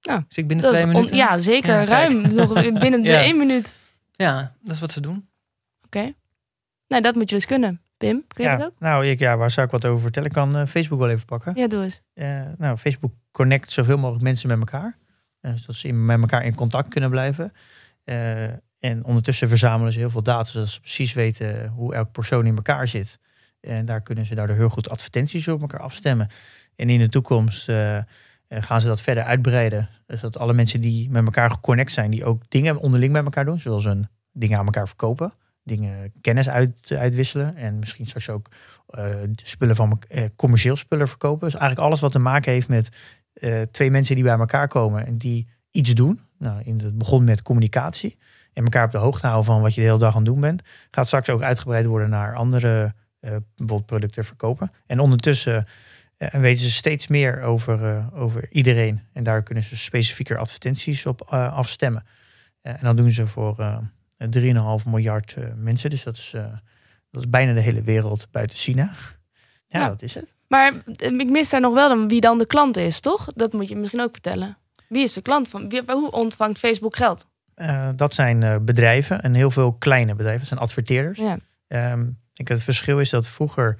[0.00, 1.16] Ja, dus ik binnen twee minuten.
[1.16, 1.74] ja, zeker.
[1.74, 2.34] Ja, ruim.
[2.34, 2.52] Nog
[2.84, 3.20] binnen de Ja.
[3.20, 3.74] één minuut.
[4.16, 5.28] Ja, dat is wat ze doen.
[5.84, 6.12] Oké.
[6.88, 7.80] Nou, dat moet je dus kunnen.
[7.96, 8.80] Pim, kun je ja, dat ook?
[8.80, 10.28] Nou, ik, ja, waar zou ik wat over vertellen?
[10.28, 11.52] Ik kan eh, Facebook wel even pakken.
[11.54, 12.00] Ja, doe eens.
[12.14, 14.96] Eh, nou, Facebook connect zoveel mogelijk mensen met elkaar.
[15.40, 17.52] Eh, zodat ze met elkaar in contact kunnen blijven.
[18.04, 18.44] Eh,
[18.78, 22.56] en ondertussen verzamelen ze heel veel data, zodat ze precies weten hoe elk persoon in
[22.56, 23.18] elkaar zit.
[23.60, 26.28] En daar kunnen ze daardoor heel goed advertenties op elkaar afstemmen.
[26.76, 27.68] En in de toekomst
[28.48, 29.88] gaan ze dat verder uitbreiden.
[30.06, 33.44] Dus dat alle mensen die met elkaar geconnect zijn, die ook dingen onderling met elkaar
[33.44, 35.32] doen, zoals een dingen aan elkaar verkopen,
[35.62, 38.48] dingen kennis uit, uitwisselen en misschien straks ook
[38.98, 39.04] uh,
[39.36, 41.48] spullen van uh, commercieel spullen verkopen.
[41.48, 42.88] Dus eigenlijk alles wat te maken heeft met
[43.34, 46.20] uh, twee mensen die bij elkaar komen en die iets doen.
[46.38, 48.18] Nou, in het begon met communicatie
[48.52, 50.40] en elkaar op de hoogte houden van wat je de hele dag aan het doen
[50.40, 54.70] bent, gaat straks ook uitgebreid worden naar andere bijvoorbeeld producten verkopen.
[54.86, 55.66] En ondertussen
[56.16, 59.00] en weten ze steeds meer over, over iedereen.
[59.12, 62.06] En daar kunnen ze specifieker advertenties op afstemmen.
[62.62, 63.80] en dat doen ze voor
[64.18, 65.90] 3,5 miljard mensen.
[65.90, 66.30] Dus dat is,
[67.10, 68.90] dat is bijna de hele wereld buiten China.
[69.68, 69.88] Ja, Ja.
[69.88, 70.34] dat is het.
[70.48, 73.26] Maar eh, ik mis daar nog wel dan wie dan de klant is, toch?
[73.26, 74.56] Dat moet je misschien ook vertellen.
[74.88, 75.68] Wie is de klant van?
[75.68, 77.28] Wie, hoe ontvangt Facebook geld?
[77.54, 80.38] Eh, dat zijn eh, bedrijven en heel veel kleine bedrijven.
[80.38, 81.18] Dat zijn adverteerders.
[81.18, 81.38] Ja.
[81.68, 83.78] Ehm, ik het verschil is dat vroeger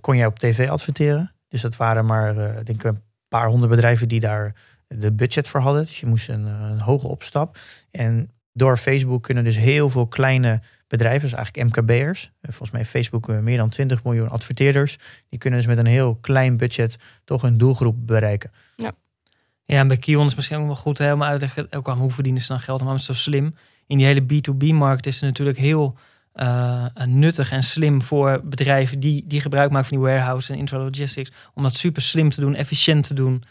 [0.00, 1.32] kon jij op tv adverteren.
[1.52, 4.54] Dus dat waren maar eh, denk ik een paar honderd bedrijven die daar
[4.88, 5.84] de budget voor hadden.
[5.84, 7.58] Dus je moest een, eh, een hoge opstap.
[7.90, 12.32] En door Facebook kunnen dus heel veel kleine bedrijven, dus eigenlijk MKB'ers.
[12.40, 14.98] eh, Volgens mij Facebook meer dan 20 miljoen adverteerders.
[15.28, 18.50] Die kunnen dus met een heel klein budget toch een doelgroep bereiken.
[19.64, 21.88] Ja, en bij Kion is misschien ook wel goed hè, om uit te leggen, ook
[21.88, 23.54] aan hoe verdienen ze dan geld en waarom is het zo slim.
[23.86, 25.96] In die hele B2B-markt is het natuurlijk heel
[26.32, 31.32] eh, nuttig en slim voor bedrijven die, die gebruik maken van die warehouse en intralogistics.
[31.54, 33.42] Om dat super slim te doen, efficiënt te doen.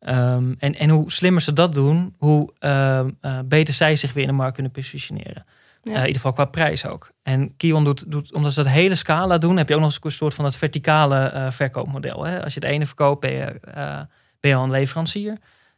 [0.00, 4.22] Ehm, en, en hoe slimmer ze dat doen, hoe ehm, eh, beter zij zich weer
[4.22, 5.44] in de markt kunnen positioneren.
[5.82, 5.90] Ja.
[5.90, 7.10] Eh, in ieder geval qua prijs ook.
[7.22, 10.04] En Kion doet, doet, omdat ze dat hele scala doen, heb je ook nog eens
[10.04, 12.24] een soort van dat verticale verkoopmodel.
[12.24, 12.44] Hè?
[12.44, 13.60] Als je het ene verkoopt, ben je,
[14.40, 15.36] ben je al een leverancier.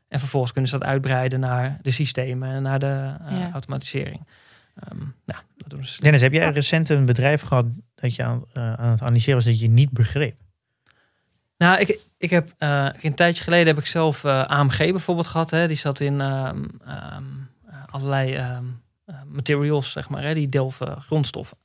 [0.09, 3.51] En vervolgens kunnen ze dat uitbreiden naar de systemen en naar de Ja.
[3.53, 4.27] automatisering.
[4.75, 6.01] Ehm, nou, dat doen ze.
[6.01, 9.45] Dennis, heb jij recent een bedrijf gehad dat je aan, eh, aan het analyseren was
[9.45, 10.35] dat je niet begreep?
[11.63, 15.51] Nou, ik, ik heb eh, een tijdje geleden heb ik zelf eh, AMG bijvoorbeeld gehad.
[15.51, 15.67] Hè?
[15.67, 17.25] Die zat in ehm, ehm,
[17.67, 18.59] eh, allerlei eh,
[19.27, 20.35] materials, zeg maar, hè?
[20.35, 21.57] die delven grondstoffen.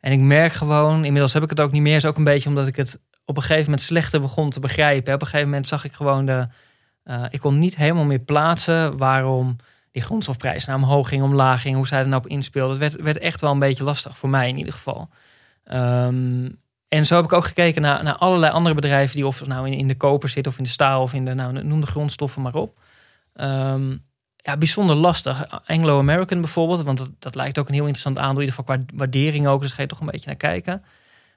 [0.00, 2.48] En ik merk gewoon, inmiddels heb ik het ook niet meer, is ook een beetje
[2.48, 5.14] omdat ik het op een gegeven moment slechter begon te begrijpen.
[5.14, 6.46] Op een gegeven moment zag ik gewoon de,
[7.28, 9.56] ik kon niet helemaal meer plaatsen waarom
[9.92, 12.80] die grondstofprijs naar omhoog ging, omlaag ging, hoe zij er nou op inspeelden.
[12.80, 15.08] Het werd, werd echt wel een beetje lastig voor mij in ieder geval.
[15.64, 16.48] Ehm,
[16.88, 19.78] en zo heb ik ook gekeken naar, naar allerlei andere bedrijven die of nou in,
[19.78, 22.42] in de koper zitten of in de staal of in de, nou, noem de grondstoffen
[22.42, 22.78] maar op.
[23.34, 23.96] Ehm,
[24.36, 25.62] ja, bijzonder lastig.
[25.66, 28.84] Anglo-American bijvoorbeeld, want dat, dat lijkt ook een heel interessant aandeel, in ieder geval qua
[28.94, 30.84] waardering ook, dus ga je toch een beetje naar kijken.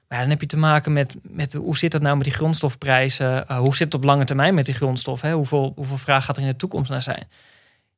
[0.08, 3.48] Maar dan heb je te maken met, met hoe zit het nou met die grondstofprijzen?
[3.48, 5.20] Eh, hoe zit het op lange termijn met die grondstof?
[5.20, 5.32] Hè?
[5.32, 7.28] Hoeveel, hoeveel vraag gaat er in de toekomst naar zijn?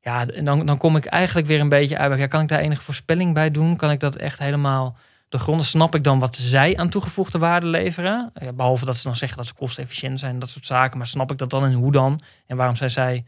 [0.01, 2.19] Ja, en dan, dan kom ik eigenlijk weer een beetje uit.
[2.19, 3.75] Ja, kan ik daar enige voorspelling bij doen?
[3.75, 4.97] Kan ik dat echt helemaal
[5.29, 5.65] de gronden?
[5.65, 8.31] Snap ik dan wat zij aan toegevoegde waarde leveren?
[8.33, 10.97] Ja, behalve dat ze dan zeggen dat ze kostefficiënt zijn, dat soort zaken.
[10.97, 12.19] Maar snap ik dat dan en hoe dan?
[12.45, 13.25] En waarom zijn zij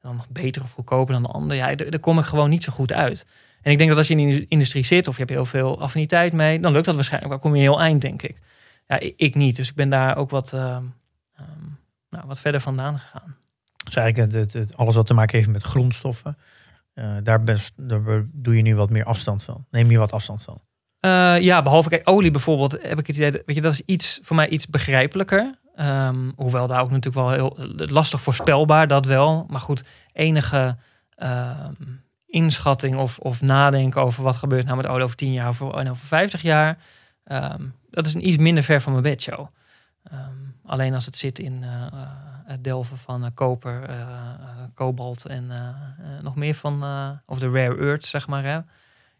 [0.00, 1.56] dan beter of goedkoper dan de ander?
[1.56, 3.26] Ja, daar kom ik gewoon niet zo goed uit.
[3.62, 5.80] En ik denk dat als je in de industrie zit of je hebt heel veel
[5.80, 7.32] affiniteit mee, dan lukt dat waarschijnlijk.
[7.32, 8.36] Dan kom je heel eind, denk ik.
[8.86, 9.56] Ja, ik, niet.
[9.56, 10.84] Dus ik ben daar ook wat, ehm,
[11.36, 11.66] ehm,
[12.10, 13.36] nou, wat verder vandaan gegaan.
[13.84, 16.36] Dus eigenlijk het, het- alles wat te maken heeft met grondstoffen.
[16.94, 19.66] eh, daar, best, daar doe je nu wat meer afstand van.
[19.70, 20.60] Neem je wat afstand van.
[21.00, 24.18] Eh, ja, behalve kijk, olie bijvoorbeeld, heb ik het idee, weet je, dat is iets
[24.22, 25.58] voor mij iets begrijpelijker.
[25.76, 27.56] Ehm, hoewel daar ook natuurlijk wel heel
[27.90, 29.46] lastig voorspelbaar, dat wel.
[29.48, 30.76] Maar goed, enige
[31.14, 31.72] ehm,
[32.26, 35.78] inschatting of, of nadenken over wat gebeurt nou met olie over 10 jaar of over,
[35.78, 36.78] en over 50 jaar.
[37.24, 39.46] ehm, dat is een iets minder ver van mijn bedshow.
[40.04, 41.86] Ehm, alleen als het zit in eh,
[42.44, 44.08] het delven van eh, koper, eh, eh,
[44.74, 48.42] kobalt en eh, eh, nog meer van, eh, of de rare earths, zeg maar.
[48.44, 48.58] Hè.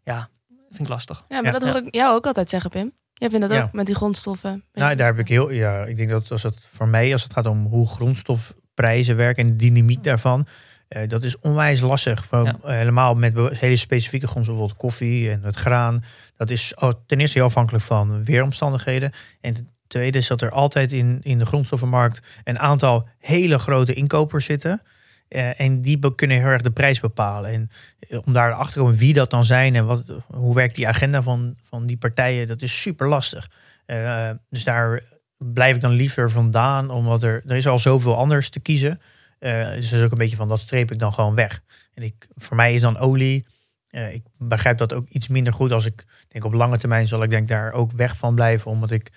[0.05, 0.29] Ja,
[0.71, 1.25] vind ik lastig.
[1.29, 1.59] Ja, maar Ja.
[1.59, 2.93] dat hoor ik jou ook altijd zeggen, Pim.
[3.15, 3.63] Jij vindt dat Ja.
[3.65, 4.65] ook met die grondstoffen.
[4.73, 5.51] Nou, daar heb ik heel.
[5.51, 9.45] Ja, ik denk dat als het voor mij, als het gaat om hoe grondstofprijzen werken
[9.45, 10.47] en de dynamiek daarvan.
[10.89, 12.27] eh, dat is onwijs lastig.
[12.27, 12.57] Van, Ja.
[12.63, 16.05] eh, helemaal met hele specifieke grondstoffen, bijvoorbeeld koffie en het graan.
[16.37, 19.13] Dat is oh, ten eerste heel afhankelijk van weeromstandigheden.
[19.41, 24.45] En tweede is dat er altijd in, in de grondstoffenmarkt een aantal hele grote inkopers
[24.45, 24.81] zitten.
[25.29, 27.51] Eh, en die kunnen heel erg de prijs bepalen.
[27.51, 27.71] En
[28.09, 30.89] eh, om daar achter te komen wie dat dan zijn en wat, hoe werkt die
[30.89, 33.51] agenda van, van die partijen, dat is super lastig.
[33.87, 35.03] Eh, dus daar
[35.39, 39.01] blijf ik dan liever vandaan, omdat er, er is al zoveel anders te kiezen.
[39.39, 41.63] Dus dat is ook een beetje van, dat streep ik dan gewoon weg.
[41.95, 43.47] En ik, voor mij is dan olie,
[43.91, 47.31] ik begrijp dat ook iets minder goed als ik denk op lange termijn zal ik
[47.31, 49.13] denk daar ook weg van blijven, omdat ik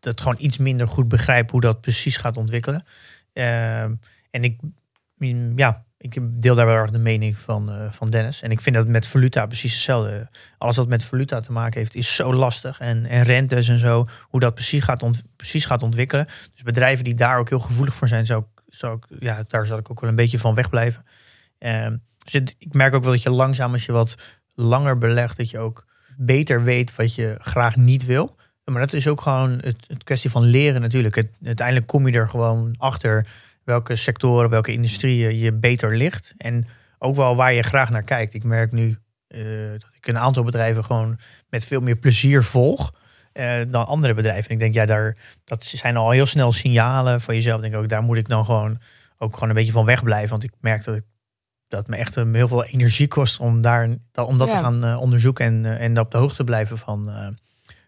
[0.00, 2.84] dat gewoon iets minder goed begrijp hoe dat precies gaat ontwikkelen.
[3.32, 3.94] Ehm,
[4.30, 4.60] en ik,
[5.16, 8.42] mm, ja, ik deel daar wel erg de mening van, eh, van Dennis.
[8.42, 10.28] En ik vind dat met valuta precies hetzelfde.
[10.58, 12.80] Alles wat met valuta te maken heeft, is zo lastig.
[12.80, 16.26] En, en rentes en zo, hoe dat precies gaat, precies gaat ontwikkelen.
[16.52, 18.44] Dus bedrijven die daar ook heel gevoelig voor zijn, zou
[18.76, 21.04] zou ja, daar zal ik ook wel een beetje van wegblijven.
[21.58, 24.14] Ehm, dus ik merk ook wel dat je langzaam, als je wat
[24.54, 28.36] langer belegt, dat je ook beter weet wat je graag niet wil.
[28.64, 31.14] Maar dat is ook gewoon het, het kwestie van leren natuurlijk.
[31.14, 33.26] Het, uiteindelijk kom je er gewoon achter
[33.64, 36.34] welke sectoren, welke industrieën je beter ligt.
[36.36, 36.66] En
[36.98, 38.34] ook wel waar je graag naar kijkt.
[38.34, 42.92] Ik merk nu eh, dat ik een aantal bedrijven gewoon met veel meer plezier volg
[43.32, 44.48] eh, dan andere bedrijven.
[44.48, 47.62] En ik denk, ja, daar, dat zijn al heel snel signalen van jezelf.
[47.62, 48.78] Ik denk ook, daar moet ik dan gewoon
[49.18, 50.30] ook gewoon een beetje van wegblijven.
[50.30, 51.04] Want ik merk dat ik
[51.68, 54.56] dat me echt eh, heel veel energie kost om, daar, om dat Ja.
[54.56, 57.10] te gaan onderzoeken en, en op de hoogte te blijven van,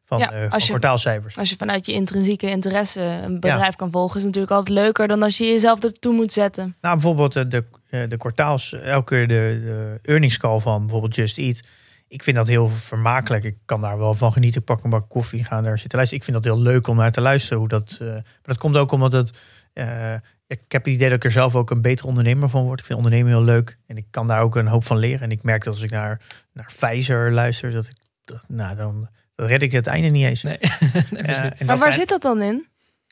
[0.06, 1.38] van, Ja, eh, van als je- kwartaalcijfers.
[1.38, 5.22] Als je vanuit je intrinsieke interesse een bedrijf kan volgen, is natuurlijk altijd leuker dan
[5.22, 6.76] als je jezelf ertoe moet zetten.
[6.80, 11.14] Nou, bijvoorbeeld de, de, eh, de kwartaals, elke keer de, de earnings call van bijvoorbeeld
[11.14, 11.60] Just Eat.
[12.08, 13.44] Ik vind dat heel vermakelijk.
[13.44, 14.60] Ik kan daar wel van genieten.
[14.60, 16.24] Ik pak een bak koffie, ga daar zitten luisteren.
[16.26, 17.58] Ik vind dat heel leuk om naar te luisteren.
[17.58, 19.32] Hoe dat, eh, maar dat komt ook omdat het...
[19.72, 20.12] eh,
[20.46, 22.80] ik heb het idee dat ik er zelf ook een betere ondernemer van word.
[22.80, 23.78] Ik vind ondernemen heel leuk.
[23.86, 25.20] En ik kan daar ook een hoop van leren.
[25.20, 26.20] En ik merk dat als ik naar,
[26.52, 27.96] naar Pfizer luister, dat ik...
[28.24, 30.42] dat- nou, dan, dan red ik het einde niet eens.
[30.42, 30.58] Nee.
[31.10, 32.66] Nee, Eh, Maar waar zijn- zit dat dan in?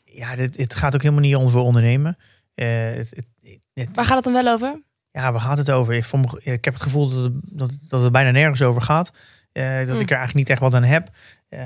[0.04, 2.16] Ja, dit, het gaat ook helemaal niet om voor ondernemen.
[2.54, 3.26] Eh, het, het,
[3.74, 4.82] het- Waar gaat het dan wel over?
[5.10, 5.94] ja, waar gaat het over?
[5.94, 8.82] Ik, voor me- ik heb het gevoel dat het, dat, dat het bijna nergens over
[8.82, 9.10] gaat.
[9.52, 10.00] Eh, dat Hmm.
[10.00, 11.08] ik er eigenlijk niet echt wat aan heb.
[11.48, 11.58] Eh,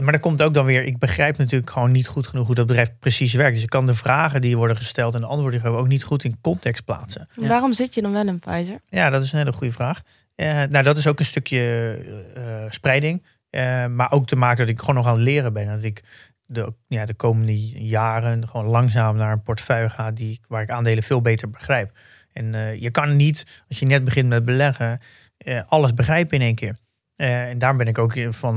[0.00, 0.84] maar dat komt ook dan weer.
[0.84, 3.54] Ik begrijp natuurlijk gewoon niet goed genoeg hoe dat bedrijf precies werkt.
[3.54, 6.04] Dus ik kan de vragen die worden gesteld en de antwoorden die geven ook niet
[6.04, 7.28] goed in context plaatsen.
[7.34, 7.48] Ja.
[7.48, 8.78] Waarom zit je dan wel in Pfizer?
[8.88, 10.00] Ja, dat is een hele goede vraag.
[10.34, 11.94] Eh, nou, dat is ook een stukje
[12.34, 13.24] eh, spreiding.
[13.54, 15.66] Eh, maar ook te maken dat ik gewoon nog aan het leren ben.
[15.66, 16.02] Dat ik
[16.46, 21.02] de, ja, de komende jaren gewoon langzaam naar een portefeuille ga die, waar ik aandelen
[21.02, 21.98] veel beter begrijp.
[22.32, 25.00] En eh, je kan niet, als je net begint met beleggen,
[25.36, 26.76] eh, alles begrijpen in één keer.
[27.16, 28.56] En daar ben ik ook van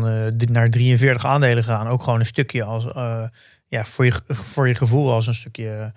[0.51, 1.87] naar 43 aandelen gegaan.
[1.87, 2.83] Ook gewoon een stukje als,
[3.67, 5.93] ja, voor, je, voor je gevoel als een stukje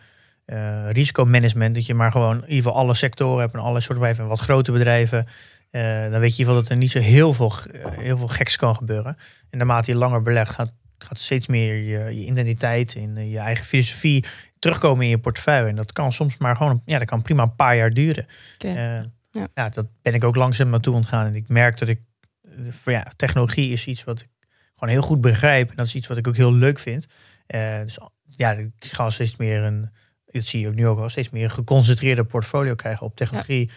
[0.88, 1.74] risicomanagement.
[1.74, 4.22] Dat je maar gewoon in ieder geval alle sectoren hebt en alle soorten bedrijven.
[4.24, 5.26] En wat grote bedrijven.
[5.70, 8.18] Eh, dan weet je in ieder geval dat er niet zo heel veel, eh, heel
[8.18, 9.16] veel geks kan gebeuren.
[9.50, 13.38] En naarmate je langer belegt, gaat, gaat steeds meer je, je identiteit en eh, je
[13.38, 14.24] eigen filosofie
[14.58, 15.68] terugkomen in je portefeuille.
[15.68, 18.26] En dat kan soms maar gewoon, ja, dat kan prima een paar jaar duren.
[18.58, 19.02] Eh,
[19.32, 19.48] Ja.
[19.54, 19.68] ja.
[19.68, 21.26] dat ben ik ook langzaam naartoe ontgaan.
[21.26, 22.00] En ik merk dat ik,
[22.84, 24.28] ja, technologie is iets wat ik
[24.74, 25.70] gewoon heel goed begrijp.
[25.70, 27.06] En dat is iets wat ik ook heel leuk vind.
[27.84, 29.90] Dus ja, ik ga steeds meer een,
[30.26, 33.70] dat zie je ook nu ook wel, steeds meer een geconcentreerde portfolio krijgen op technologie.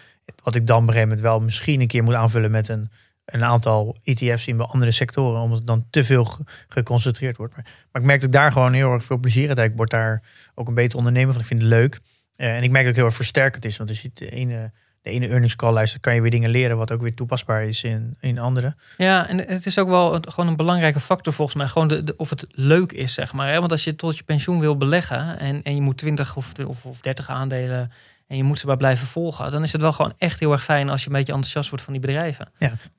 [0.43, 2.89] Wat ik dan op een gegeven moment wel misschien een keer moet aanvullen met een,
[3.25, 7.55] een aantal ETF's in andere sectoren, omdat het dan te veel ge- geconcentreerd wordt.
[7.55, 9.71] Maar, maar ik merk dat ik daar gewoon heel erg veel plezier uit heb.
[9.71, 10.23] Ik word daar
[10.55, 11.41] ook een beter ondernemer van.
[11.41, 11.99] Ik vind het leuk.
[12.35, 13.77] Eh, en ik merk dat het heel erg versterkend is.
[13.77, 16.91] Want je de ene, de ene earnings call luistert, kan je weer dingen leren wat
[16.91, 18.75] ook weer toepasbaar is in, in andere.
[18.97, 21.67] Ja, en het is ook wel een, gewoon een belangrijke factor volgens mij.
[21.67, 23.51] Gewoon de- of het leuk is, zeg maar.
[23.51, 23.59] Hè?
[23.59, 26.85] Want als je tot je pensioen wil beleggen en, en je moet 20 of, of,
[26.85, 27.91] of 30 aandelen
[28.27, 30.63] en je moet ze maar blijven volgen, dan is het wel gewoon echt heel erg
[30.63, 32.51] fijn als je een beetje enthousiast wordt van die bedrijven.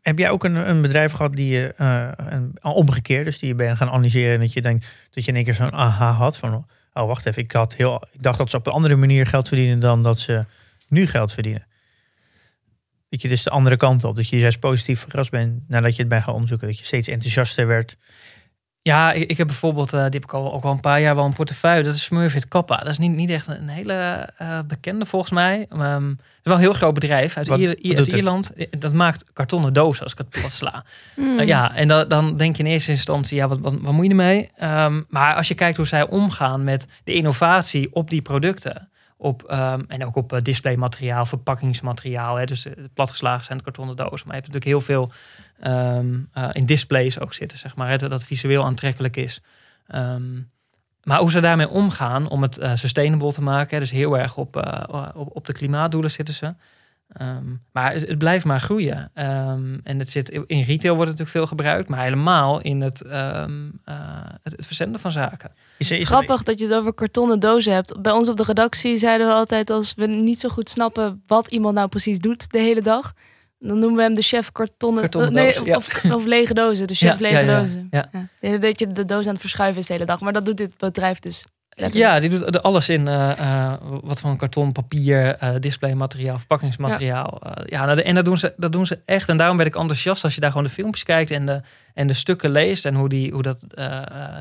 [0.02, 3.76] Heb jij ook een, een bedrijf gehad die je eh, omgekeerd, dus die je bent
[3.76, 6.66] gaan analyseren en dat je denkt dat je in één keer zo'n aha had van,
[6.92, 9.48] oh wacht even, ik, had heel, ik dacht dat ze op een andere manier geld
[9.48, 10.44] verdienen dan dat ze
[10.88, 11.66] nu geld verdienen.
[13.08, 16.00] Dat je dus de andere kant op, dat je juist positief verrast bent nadat je
[16.00, 17.96] het bent gaan onderzoeken, dat je steeds enthousiaster werd.
[18.86, 21.14] Ja, ik, ik heb bijvoorbeeld, eh, die heb ik al, ook al een paar jaar
[21.14, 21.82] wel een portefeuille.
[21.82, 22.76] Dat is Smurfit Kappa.
[22.76, 25.66] Dat is niet, niet echt een hele eh, bekende volgens mij.
[25.70, 28.14] Ehm, het is wel een heel groot bedrijf uit, Wat- Ier- wat uit doet het?
[28.14, 28.52] Ierland.
[28.52, 30.84] Eh, Dat maakt kartonnen dozen als ik het plat sla.
[31.14, 31.38] Hmm.
[31.38, 34.04] Uh, ja, en da- dan denk je in eerste instantie, ja, wat, wat, wat moet
[34.04, 34.50] je ermee?
[34.56, 39.42] Ehm, maar als je kijkt hoe zij omgaan met de innovatie op die producten, op,
[39.42, 44.36] ehm, en ook op eh, displaymateriaal, verpakkingsmateriaal, hè, dus eh, platgeslagen zijn kartonnen dozen, maar
[44.36, 45.12] je hebt natuurlijk heel veel
[45.60, 49.40] ehm, eh, in displays ook zitten, zeg maar, dat visueel aantrekkelijk is.
[49.86, 50.40] Ehm,
[51.02, 54.56] maar hoe ze daarmee omgaan om het sustainable te maken, dus heel erg op,
[55.14, 56.54] op, op de klimaatdoelen zitten ze.
[57.08, 59.10] Ehm, maar het, het blijft maar groeien.
[59.14, 63.02] Ehm, en het zit, in retail wordt het natuurlijk veel gebruikt, maar helemaal in het,
[63.02, 63.94] ehm, eh,
[64.42, 65.52] het, het verzenden van zaken.
[65.78, 68.02] Is, er- Grappig dat je het over kartonnen dozen hebt.
[68.02, 71.48] Bij ons op de redactie zeiden we altijd als we niet zo goed snappen wat
[71.52, 73.12] iemand nou precies doet de hele dag.
[73.58, 75.76] Dan noemen we hem de chef kartonnen, Kartonnen nee, dozen, ja.
[75.76, 76.86] of, of lege dozen.
[76.86, 77.88] De chef Ja, lege ja, ja, dozen.
[77.90, 78.08] ja.
[78.12, 78.28] Ja.
[78.40, 80.20] De hele dat je de doos aan het verschuiven is de hele dag.
[80.20, 81.44] Maar dat doet dit bedrijf dus.
[81.74, 81.94] Letterlijk.
[82.12, 83.08] Ja, die doet alles in.
[83.08, 87.40] eh, eh, wat van karton, papier, eh, displaymateriaal, verpakkingsmateriaal.
[87.44, 89.28] Ja, ja nou, en dat doen, ze, dat doen ze echt.
[89.28, 91.60] En daarom werd ik enthousiast als je daar gewoon de filmpjes kijkt en de,
[91.94, 92.84] en de stukken leest.
[92.86, 93.64] En hoe, die, hoe dat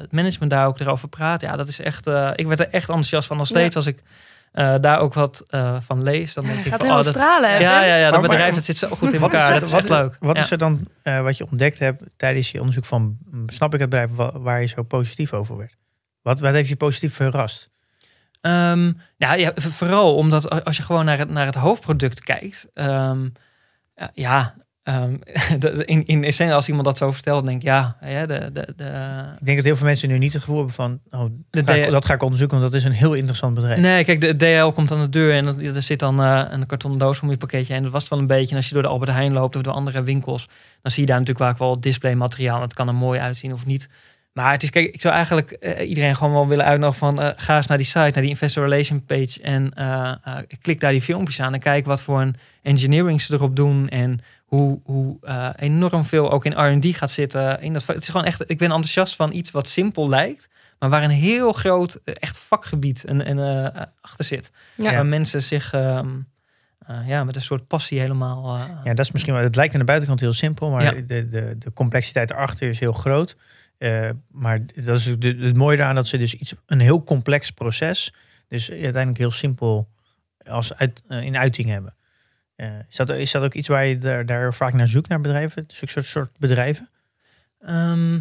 [0.02, 1.42] het management daar ook erover praat.
[1.42, 2.08] Ja, dat is echt.
[2.08, 3.38] eh, ik werd er echt enthousiast van.
[3.38, 3.56] Nog Ja.
[3.56, 4.04] steeds als ik
[4.52, 6.34] eh, daar ook wat eh, van lees.
[6.34, 7.50] Dan Ja, denk ik gaat van, helemaal oh, dat, stralen.
[7.50, 9.54] hè, ja, ja, ja, dat Maar- maar- bedrijf het zit zo goed in elkaar.
[9.54, 10.16] dat is wat- echt leuk.
[10.20, 10.42] Wat Ja.
[10.44, 13.80] is er dan eh, wat je ontdekt hebt tijdens je onderzoek van, mm, snap ik
[13.80, 15.74] het bedrijf, wa- waar je zo positief over werd?
[16.24, 17.70] Wat, wat heeft je positief verrast?
[18.42, 22.68] Ehm, nou ja, vooral omdat als je gewoon naar het, naar het hoofdproduct kijkt.
[22.74, 23.28] ehm,
[24.14, 24.54] ja,
[25.60, 28.84] de- in, in essentie als iemand dat zo vertelt, denk ik ja, de, de, de,
[29.40, 31.20] Ik denk dat heel veel mensen nu niet het gevoel hebben van, oh,
[31.50, 33.80] dat, ga ik, D- dat ga ik onderzoeken, want dat is een heel interessant bedrijf.
[33.80, 37.00] Nee, kijk, de DL komt aan de deur en er zit dan eh, een kartonnen
[37.00, 37.74] doos om je pakketje.
[37.74, 38.50] En dat was het wel een beetje.
[38.50, 40.48] En als je door de Albert Heijn loopt of door andere winkels,
[40.82, 42.62] dan zie je daar natuurlijk vaak wel displaymateriaal.
[42.62, 43.88] Het kan er mooi uitzien of niet.
[44.34, 47.30] Maar het is, kijk, ik zou eigenlijk eh, iedereen gewoon wel willen uitnodigen van eh,
[47.36, 50.92] ga eens naar die site, naar die investor relation page en eh, eh, klik daar
[50.92, 55.18] die filmpjes aan en kijk wat voor een engineering ze erop doen en hoe, hoe
[55.22, 57.62] eh, enorm veel ook in R&D gaat zitten.
[57.62, 60.90] In dat, het is gewoon echt, ik ben enthousiast van iets wat simpel lijkt, maar
[60.90, 63.40] waar een heel groot echt vakgebied en, en,
[63.74, 64.52] eh, achter zit.
[64.76, 64.92] Ja.
[64.92, 66.08] Waar mensen zich ehm,
[66.88, 68.56] eh, ja, met een soort passie helemaal...
[68.56, 69.44] eh, Ja, dat is misschien wel.
[69.44, 70.92] Het lijkt aan de buitenkant heel simpel, maar Ja.
[71.08, 73.36] de, de, de complexiteit erachter is heel groot.
[73.84, 78.14] Eh, maar dat is het mooie eraan dat ze dus iets, een heel complex proces,
[78.48, 79.90] dus uiteindelijk heel simpel
[80.48, 81.96] als uit, eh, in uiting hebben.
[82.56, 85.22] Eh, is, dat, is dat ook iets waar je daar, daar vaak naar zoekt, naar
[85.22, 85.64] bedrijven?
[85.68, 86.90] Soort, soort bedrijven?
[87.60, 88.20] Ehm,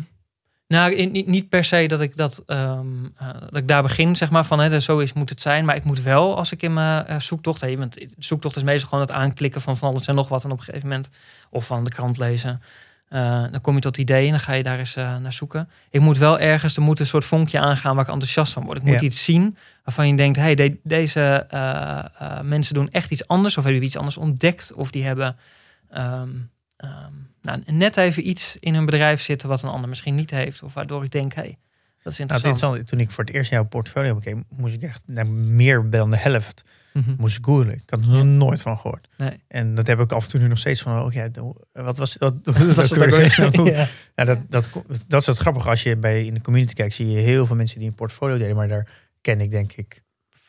[0.67, 4.45] nou, niet, per se dat ik, dat, ehm, eh, dat ik daar begin, zeg maar,
[4.45, 5.65] van hè, zo is, moet het zijn.
[5.65, 9.05] Maar ik moet wel, als ik in mijn zoektocht, hè, want zoektocht is meestal gewoon
[9.05, 10.45] het aanklikken van van alles en nog wat.
[10.45, 11.09] En op een gegeven moment,
[11.51, 12.61] of van de krant lezen.
[13.13, 15.69] Eh, dan kom je tot ideeën en dan ga je daar eens eh, naar zoeken.
[15.91, 18.77] Ik moet wel ergens, er moet een soort vonkje aangaan waar ik enthousiast van word.
[18.79, 19.07] Ik moet Ja.
[19.07, 23.57] iets zien waarvan je denkt, hey, de- deze eh, mensen doen echt iets anders.
[23.59, 24.73] Of hebben iets anders ontdekt.
[24.73, 25.37] Of die hebben
[25.91, 26.29] ehm,
[26.77, 30.63] ehm, nou, net even iets in hun bedrijf zitten wat een ander misschien niet heeft.
[30.63, 31.59] Of waardoor ik denk, hey,
[32.03, 32.87] dat is Nou, interessant.
[32.89, 36.17] Toen ik voor het eerst jouw portfolio bekeek, moest ik echt naar meer dan de
[36.17, 37.15] helft Mhm.
[37.19, 37.73] moest ik googlen.
[37.75, 39.09] Ik had er nog nooit van gehoord.
[39.17, 39.43] Nee.
[39.49, 41.29] En dat heb ik af en toe nu nog steeds van, oh ja,
[41.73, 42.45] wat was dat?
[42.45, 43.03] Dat is het
[43.41, 43.75] ook weer.
[43.75, 43.89] Ja.
[44.15, 44.69] Ja, dat, dat,
[45.09, 45.69] dat is het grappige.
[45.69, 48.39] Als je bij in de community kijkt, zie je heel veel mensen die een portfolio
[48.39, 48.57] delen.
[48.57, 48.89] Maar daar
[49.21, 50.03] ken ik denk ik,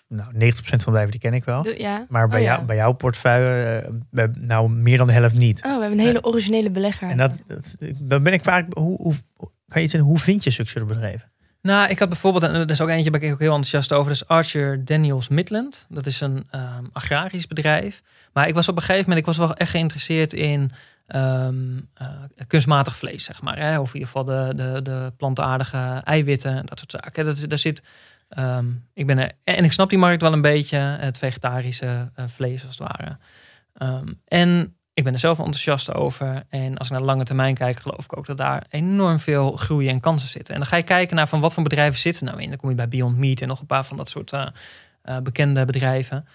[0.08, 1.62] nou 90% van de bedrijven die ken ik wel.
[1.62, 2.06] De- ja.
[2.10, 5.58] Maar bij, Oh, jou, bij jouw portefeuille, eh, bij- nou meer dan de helft niet.
[5.64, 7.10] Oh, we hebben een hele originele belegger.
[7.10, 9.14] En dat, dat, dan ben ik vaak, hoe, hoe,
[9.68, 11.32] kan je hoe vind je zulke bedrijven?
[11.64, 14.12] Nou, ik had bijvoorbeeld, en er is ook eentje waar ik ook heel enthousiast over.
[14.12, 15.86] Dat is Archer Daniels Midland.
[15.90, 18.02] Dat is een ehm, agrarisch bedrijf.
[18.34, 20.72] Maar ik was op een gegeven moment, ik was wel echt geïnteresseerd in
[21.08, 22.08] ehm, eh,
[22.48, 23.60] kunstmatig vlees, zeg maar.
[23.60, 23.80] Hè?
[23.80, 27.26] Of in ieder geval de, de, de plantaardige eiwitten en dat soort zaken.
[27.26, 27.84] Dat, daar zit,
[28.30, 32.26] ehm, ik ben er, en ik snap die markt wel een beetje, het vegetarische eh,
[32.28, 33.18] vlees als het ware.
[34.28, 36.44] En ik ben er zelf enthousiast over.
[36.50, 39.52] En als ik naar de lange termijn kijk, geloof ik ook dat daar enorm veel
[39.56, 40.54] groei en kansen zitten.
[40.54, 42.50] En dan ga je kijken naar van wat voor bedrijven zitten nou in.
[42.50, 44.48] Dan kom je bij Beyond Meat en nog een paar van dat soort eh,
[45.02, 46.28] eh, bekende bedrijven.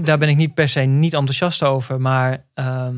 [0.00, 2.00] Daar ben ik niet per se niet enthousiast over.
[2.00, 2.96] Maar ehm,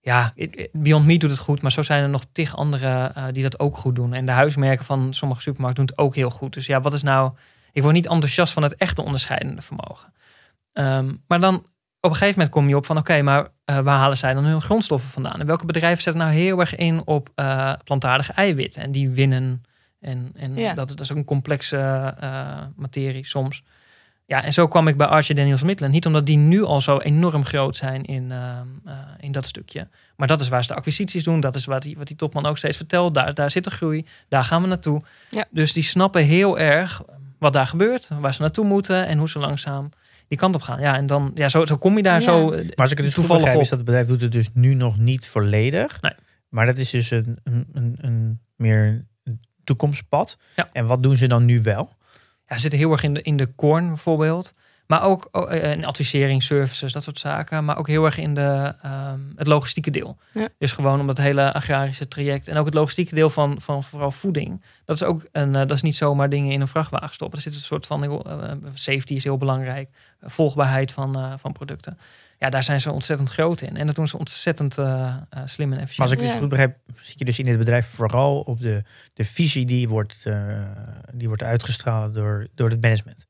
[0.00, 0.32] ja,
[0.72, 1.62] Beyond Meat doet het goed.
[1.62, 4.12] Maar zo zijn er nog tig andere eh, die dat ook goed doen.
[4.12, 6.52] En de huismerken van sommige supermarkten doen het ook heel goed.
[6.52, 7.32] Dus ja, wat is nou...
[7.72, 10.12] Ik word niet enthousiast van het echte onderscheidende vermogen.
[10.72, 11.66] Ehm, maar dan
[12.06, 14.44] op een gegeven moment kom je op van oké, maar eh, waar halen zij dan
[14.44, 15.40] hun grondstoffen vandaan?
[15.40, 18.82] En welke bedrijven zetten nou heel erg in op eh, plantaardige eiwitten?
[18.82, 19.62] En die winnen.
[20.00, 20.74] En, en Ja.
[20.74, 21.76] dat, dat is ook een complexe
[22.20, 23.62] eh, materie soms.
[24.26, 25.92] Ja, en zo kwam ik bij Archer Daniels Midland.
[25.92, 29.88] Niet omdat die nu al zo enorm groot zijn in, ehm, eh, in dat stukje.
[30.16, 31.40] Maar dat is waar ze de acquisities doen.
[31.40, 33.14] Dat is wat die, wat die topman ook steeds vertelt.
[33.14, 34.04] Daar, daar zit de groei.
[34.28, 35.02] Daar gaan we naartoe.
[35.30, 35.44] Ja.
[35.50, 37.02] Dus die snappen heel erg
[37.38, 38.08] wat daar gebeurt.
[38.20, 39.06] Waar ze naartoe moeten.
[39.06, 39.90] En hoe ze langzaam
[40.28, 40.80] die kant op gaan.
[40.80, 42.20] Ja, en dan, ja, zo, zo kom je daar Ja.
[42.20, 43.62] zo eh, Maar als ik het dus toevallig begrijp, op.
[43.62, 46.00] is dat het bedrijf doet het dus nu nog niet volledig.
[46.00, 46.12] Nee.
[46.48, 49.06] Maar dat is dus een, een, een, een meer
[49.64, 50.38] toekomstpad.
[50.56, 50.68] Ja.
[50.72, 51.88] En wat doen ze dan nu wel?
[52.46, 54.54] Ja, ze zitten heel erg in de, in de corn bijvoorbeeld.
[54.86, 57.64] Maar ook eh, in advisering, services, dat soort zaken.
[57.64, 60.18] Maar ook heel erg in de, ehm, het logistieke deel.
[60.32, 60.48] Ja.
[60.58, 62.48] Dus gewoon om dat hele agrarische traject.
[62.48, 64.62] En ook het logistieke deel van, van vooral voeding.
[64.84, 67.38] Dat is ook een, eh, dat is niet zomaar dingen in een vrachtwagen stoppen.
[67.38, 69.88] Er zit een soort van, eh, safety is heel belangrijk.
[70.20, 71.98] Volgbaarheid van, eh, van producten.
[72.38, 73.76] Ja, daar zijn ze ontzettend groot in.
[73.76, 74.72] En dat doen ze ontzettend
[75.44, 75.96] slim en efficiënt.
[75.96, 76.38] Maar als ik dus Ja.
[76.38, 78.82] goed begrijp, zit je dus in dit bedrijf vooral op de,
[79.14, 80.58] de visie die wordt, eh,
[81.14, 83.25] die wordt uitgestraald door, door het management.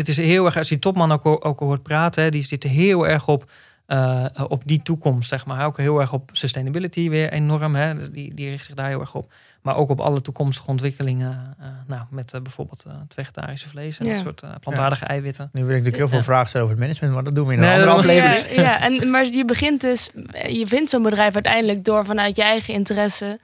[0.00, 2.62] Het is heel erg, als je die topman ook, ook hoort praten, hè, die zit
[2.62, 3.50] heel erg op,
[3.86, 5.66] eh, op die toekomst, zeg maar.
[5.66, 7.94] Ook heel erg op sustainability weer enorm, hè.
[7.94, 9.32] Dus Die, die richt zich daar heel erg op.
[9.62, 13.98] Maar ook op alle toekomstige ontwikkelingen, eh, nou, met eh, bijvoorbeeld eh, het vegetarische vlees
[13.98, 14.12] en Ja.
[14.12, 15.48] dat soort eh, plantaardige eiwitten.
[15.52, 16.24] Nu wil ik natuurlijk heel veel Ja.
[16.24, 18.56] vragen stellen over het management, maar dat doen we in een Nee, andere aflevering.
[18.56, 20.10] Ja, ja, en, maar je begint dus,
[20.48, 23.38] je vindt zo'n bedrijf uiteindelijk door vanuit je eigen interesse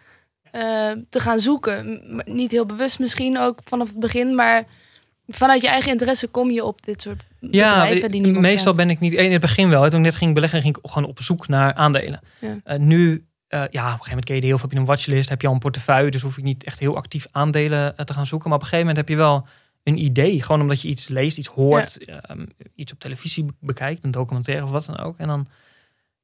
[1.08, 2.00] te gaan zoeken.
[2.26, 4.64] Niet heel bewust misschien ook vanaf het begin, maar
[5.28, 8.76] vanuit je eigen interesse kom je op dit soort Ja, bedrijven die niemand meestal kent.
[8.86, 9.12] ben ik niet.
[9.12, 9.82] In het begin wel.
[9.82, 9.90] hè.
[9.90, 12.20] Toen ik net ging beleggen, ging ik gewoon op zoek naar aandelen.
[12.40, 12.56] Ja.
[12.64, 14.66] Eh, nu, eh, ja, op een gegeven moment ken je er heel veel.
[14.68, 16.10] Heb je een watchlist, heb je al een portefeuille.
[16.10, 18.48] Dus hoef je niet echt heel actief aandelen eh, te gaan zoeken.
[18.48, 19.46] Maar op een gegeven moment heb je wel
[19.82, 20.42] een idee.
[20.42, 24.64] Gewoon omdat je iets leest, iets hoort, ehm, iets op televisie be- bekijkt, een documentaire
[24.64, 25.18] of wat dan ook.
[25.18, 25.46] En dan,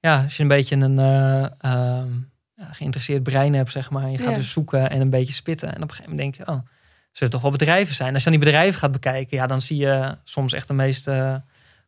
[0.00, 2.10] ja, als je een beetje een eh, ehm,
[2.56, 4.02] geïnteresseerd brein hebt, zeg maar.
[4.02, 5.68] en Je gaat dus zoeken en een beetje spitten.
[5.68, 6.60] En op een gegeven moment denk je, oh,
[7.12, 8.12] zullen toch wel bedrijven zijn.
[8.14, 11.08] Als je dan die bedrijven gaat bekijken, ja, dan zie je soms echt de meest
[11.08, 11.34] eh,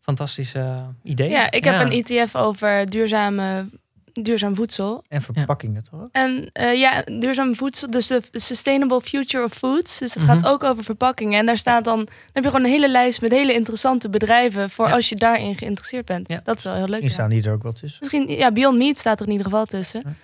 [0.01, 1.31] fantastische ideeën.
[1.31, 3.64] Ja, ik heb een ETF over duurzame,
[4.12, 5.05] duurzaam voedsel.
[5.09, 6.09] En verpakkingen toch?
[6.12, 9.99] En eh, ja, duurzaam voedsel, dus de Sustainable Future of Foods.
[9.99, 10.33] Dus het Mhm.
[10.33, 11.39] gaat ook over verpakkingen.
[11.39, 14.70] En daar staat dan, dan heb je gewoon een hele lijst met hele interessante bedrijven
[14.70, 14.95] voor Ja.
[14.95, 16.29] als je daarin geïnteresseerd bent.
[16.29, 16.41] Ja.
[16.45, 17.03] Dat is wel heel leuk.
[17.03, 17.29] Misschien ja.
[17.31, 17.99] staan die er ook wel tussen.
[18.01, 20.16] Misschien, ja, Beyond Meat staat er in ieder geval tussen.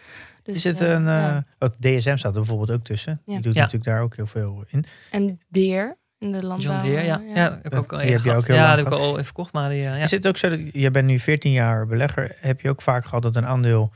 [0.52, 1.36] Dus, Is het eh, een, ja.
[1.36, 3.20] eh, ook DSM staat er bijvoorbeeld ook tussen.
[3.24, 3.32] Ja.
[3.34, 3.60] Die doet Ja.
[3.60, 4.84] natuurlijk daar ook heel veel in.
[5.10, 6.72] En Deer in de landbouw.
[6.74, 7.20] John Deere, ja.
[7.34, 7.58] ja.
[7.62, 8.46] heb ik ook al even gehad.
[8.46, 10.02] Ja, heb ik al even verkocht, maar die, eh, ja.
[10.02, 12.36] Is het ook zo dat je bent nu 14 jaar belegger?
[12.40, 13.92] Heb je ook vaak gehad dat een aandeel.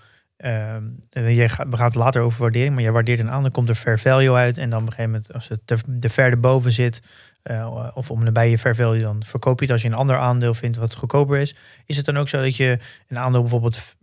[1.13, 3.75] je gaat, we gaan het later over waardering, maar je waardeert een aandeel, komt er
[3.75, 4.59] fair value uit.
[4.59, 7.03] En dan op een gegeven moment, als het te, te ver erboven zit,
[7.45, 9.73] eh, of om nabij je fair value, dan verkoop je het.
[9.73, 11.55] Als je een ander aandeel vindt wat goedkoper is,
[11.87, 12.79] is het dan ook zo dat je
[13.09, 13.95] een aandeel bijvoorbeeld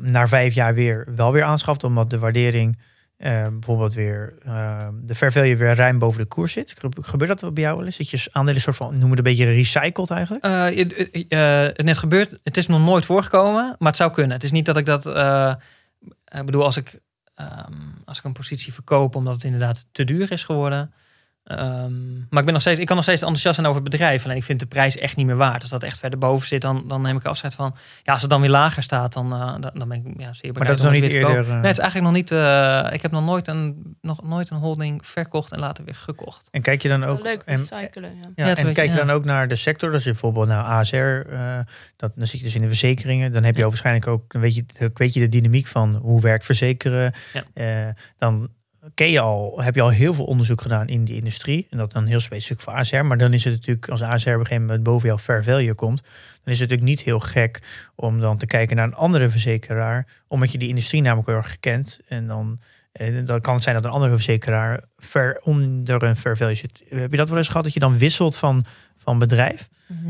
[0.00, 2.78] na vijf jaar weer wel weer aanschaft, omdat de waardering
[3.16, 6.74] eh, bijvoorbeeld weer eh, de fair value weer ruim boven de koers zit?
[6.78, 7.96] Gebe- Gebeurt dat bij jou wel eens?
[7.96, 10.44] Dat je aandelen soort van, noem het een beetje recycled eigenlijk?
[11.76, 12.40] Het net gebeurd.
[12.42, 14.32] Het is nog nooit voorgekomen, maar het zou kunnen.
[14.32, 15.06] Het is niet dat ik dat.
[16.38, 17.00] ik bedoel, als ik,
[17.34, 17.72] ehm,
[18.04, 20.92] als ik een positie verkoop omdat het inderdaad te duur is geworden.
[21.46, 24.24] Ehm, maar ik, ben nog steeds, ik kan nog steeds enthousiast zijn over het bedrijf.
[24.24, 25.60] Alleen ik vind de prijs echt niet meer waard.
[25.60, 27.74] Als dat echt verder boven zit, dan, dan neem ik afscheid van.
[28.02, 30.54] Ja, als het dan weer lager staat, dan, eh, dan, ben ik ja, zeer bereid
[30.54, 31.38] Maar dat is nog niet eerder.
[31.38, 32.30] eh, Nee, het is eigenlijk nog niet.
[32.30, 36.48] eh, ik heb nog nooit, een, nog nooit een holding verkocht en later weer gekocht.
[36.50, 37.22] En kijk je dan ook.
[37.22, 38.10] leuk en, recyclen.
[38.14, 38.30] Ja.
[38.36, 39.04] ja, Ja, en kijk je ja.
[39.04, 39.92] dan ook naar de sector.
[39.92, 41.58] Als je bijvoorbeeld naar ASR, eh,
[41.96, 43.32] dat, dan zit je dus in de verzekeringen.
[43.32, 46.44] Dan heb je waarschijnlijk ook, dan weet je, weet je de dynamiek van hoe werkt
[46.44, 47.12] verzekeren.
[47.32, 47.42] Ja.
[47.54, 48.48] Eh, dan
[48.94, 51.66] ken je al, heb je al heel veel onderzoek gedaan in die industrie.
[51.70, 53.04] En dat dan heel specifiek voor ASR.
[53.04, 55.74] Maar dan is het natuurlijk, als ASR op een gegeven moment boven jouw fair value
[55.74, 57.62] komt, dan is het natuurlijk niet heel gek
[57.94, 60.06] om dan te kijken naar een andere verzekeraar.
[60.28, 62.00] Omdat je die industrie namelijk heel erg kent.
[62.08, 62.60] En dan,
[62.92, 66.82] eh, dan kan het zijn dat een andere verzekeraar ver onder een fair value zit.
[66.88, 68.64] Heb je dat wel eens gehad dat je dan wisselt van,
[68.96, 69.68] van bedrijf?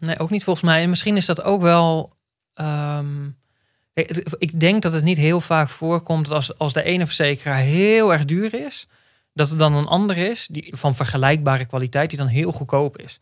[0.00, 0.82] Nee, ook niet volgens mij.
[0.82, 2.16] En misschien is dat ook wel.
[2.54, 3.28] ehm,
[4.38, 8.12] ik denk dat het niet heel vaak voorkomt dat als, als de ene verzekeraar heel
[8.12, 8.86] erg duur is,
[9.34, 13.20] dat er dan een ander is die, van vergelijkbare kwaliteit die dan heel goedkoop is.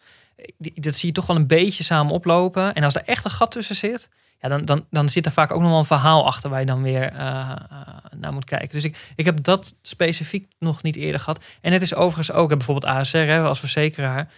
[0.59, 2.75] Dat zie je toch wel een beetje samen oplopen.
[2.75, 4.09] En als er echt een gat tussen zit,
[4.41, 6.67] ja, dan, dan, dan zit er vaak ook nog wel een verhaal achter waar je
[6.67, 8.69] dan weer eh, eh, naar moet kijken.
[8.71, 11.45] Dus ik, ik heb dat specifiek nog niet eerder gehad.
[11.61, 14.29] En het is overigens ook, bijvoorbeeld ASR hè, als verzekeraar.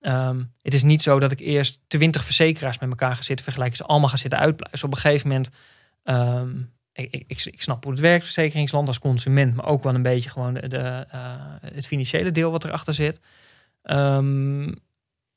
[0.00, 3.76] Ehm, het is niet zo dat ik eerst twintig verzekeraars met elkaar ga zitten vergelijken.
[3.76, 4.88] Ze allemaal gaan zitten uitpluizen.
[4.88, 5.50] Op een gegeven moment,
[6.08, 6.50] ehm,
[6.92, 10.54] ik, ik, snap hoe het werkt, verzekeringsland als consument, maar ook wel een beetje gewoon
[10.54, 11.20] de, de, eh,
[11.74, 13.20] het financiële deel wat erachter zit.
[13.82, 14.64] Ehm,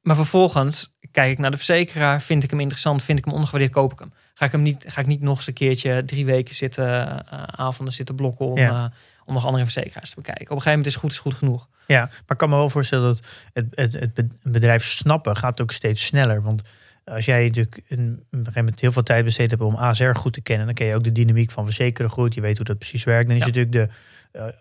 [0.02, 3.74] maar vervolgens kijk ik naar de verzekeraar, vind ik hem interessant, vind ik hem ondergewaardeerd,
[3.76, 4.14] koop ik hem.
[4.34, 6.86] Ga ik hem niet, ga ik niet nog eens een keertje drie weken zitten,
[7.30, 8.86] eh, avonden zitten blokken om, Ja.
[8.86, 10.44] eh, om nog andere verzekeraars te bekijken.
[10.46, 11.68] Op een gegeven moment is goed is goed genoeg.
[11.88, 15.62] Ja, maar ik kan me wel voorstellen dat het, het, het be- bedrijf snappen gaat
[15.62, 16.42] ook steeds sneller.
[16.42, 16.62] Want
[17.06, 20.34] als jij natuurlijk een, een gegeven moment heel veel tijd besteed hebt om ASR goed
[20.34, 22.34] te kennen, dan ken je ook de dynamiek van verzekeren goed.
[22.34, 23.28] Je weet hoe dat precies werkt.
[23.28, 23.48] Dan is Ja.
[23.48, 23.96] het natuurlijk de,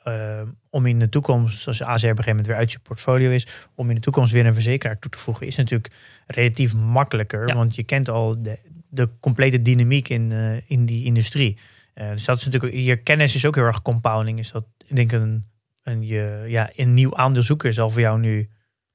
[0.05, 2.78] eh, eh, om in de toekomst, als ASR op een gegeven moment weer uit je
[2.78, 5.93] portfolio is, om in de toekomst weer een verzekeraar toe te voegen, is natuurlijk
[6.26, 7.49] relatief makkelijker.
[7.49, 7.55] Ja.
[7.55, 11.59] Want je kent al de, de complete dynamiek in, eh, in die industrie.
[11.95, 14.38] Dus dat is natuurlijk, je kennis is ook heel erg compounding.
[14.38, 15.45] Is dat, ik denk een,
[15.82, 18.49] een, je, ja, een nieuw aandeel zoeken zal voor jou nu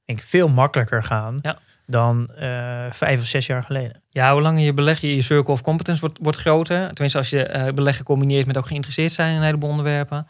[0.04, 1.58] denk ik, veel makkelijker gaan Ja.
[1.86, 4.02] Dan eh, vijf of zes jaar geleden.
[4.08, 6.86] Ja, hoe langer je belegt, je circle of competence wordt, wordt groter.
[6.86, 10.26] Tenminste, als je eh, beleggen combineert met ook geïnteresseerd zijn in een heleboel onderwerpen.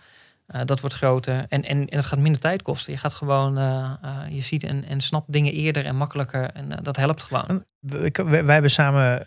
[0.47, 1.45] eh, dat wordt groter.
[1.49, 2.93] En, en, en het gaat minder tijd kosten.
[2.93, 3.55] Je gaat gewoon,
[4.31, 6.51] je ziet en, en snapt dingen eerder en makkelijker.
[6.51, 7.65] En dat helpt gewoon.
[7.81, 9.27] We- wij, hebben samen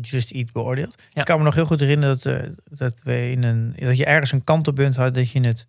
[0.00, 0.94] Just Eat beoordeeld.
[1.10, 1.20] Ja.
[1.20, 2.48] Ik kan me nog heel goed herinneren dat,
[2.78, 5.66] dat, we in een, dat je ergens een kantelpunt had dat je het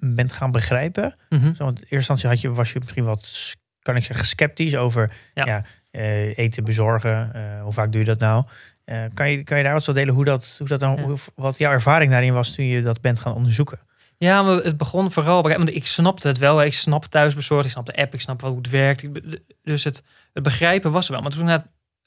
[0.00, 1.14] bent gaan begrijpen.
[1.28, 1.54] Mhm.
[1.54, 3.54] Zo, want in eerste instantie had je, was je misschien wat,
[3.86, 5.44] kan ik zeggen, sceptisch over Ja.
[5.46, 5.64] ja.
[5.90, 7.30] eh, eten bezorgen.
[7.34, 8.44] Eh, hoe vaak doe je dat nou?
[8.84, 11.02] Eh, kan, je, kan je daar wat zo delen hoe dat, hoe dat dan, Ja.
[11.02, 13.78] hoe- wat jouw ervaring daarin was toen je dat bent gaan onderzoeken?
[14.18, 15.42] Ja, maar het begon vooral.
[15.42, 16.62] Want ik snapte het wel.
[16.62, 19.02] Ik snap thuisbezorgd, ik snap de app, ik snap hoe het werkt.
[19.02, 21.22] Ik- Dus het, het begrijpen was er wel.
[21.22, 21.62] Maar toen ik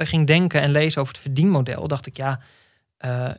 [0.07, 2.39] ging denken en lezen over het verdienmodel, dacht ik ja,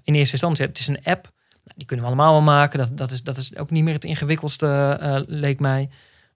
[0.04, 1.22] in eerste instantie, het is een app.
[1.64, 2.78] Nou, die kunnen we allemaal wel maken.
[2.78, 5.88] Dat, dat, is, dat is ook niet meer het ingewikkeldste, leek mij.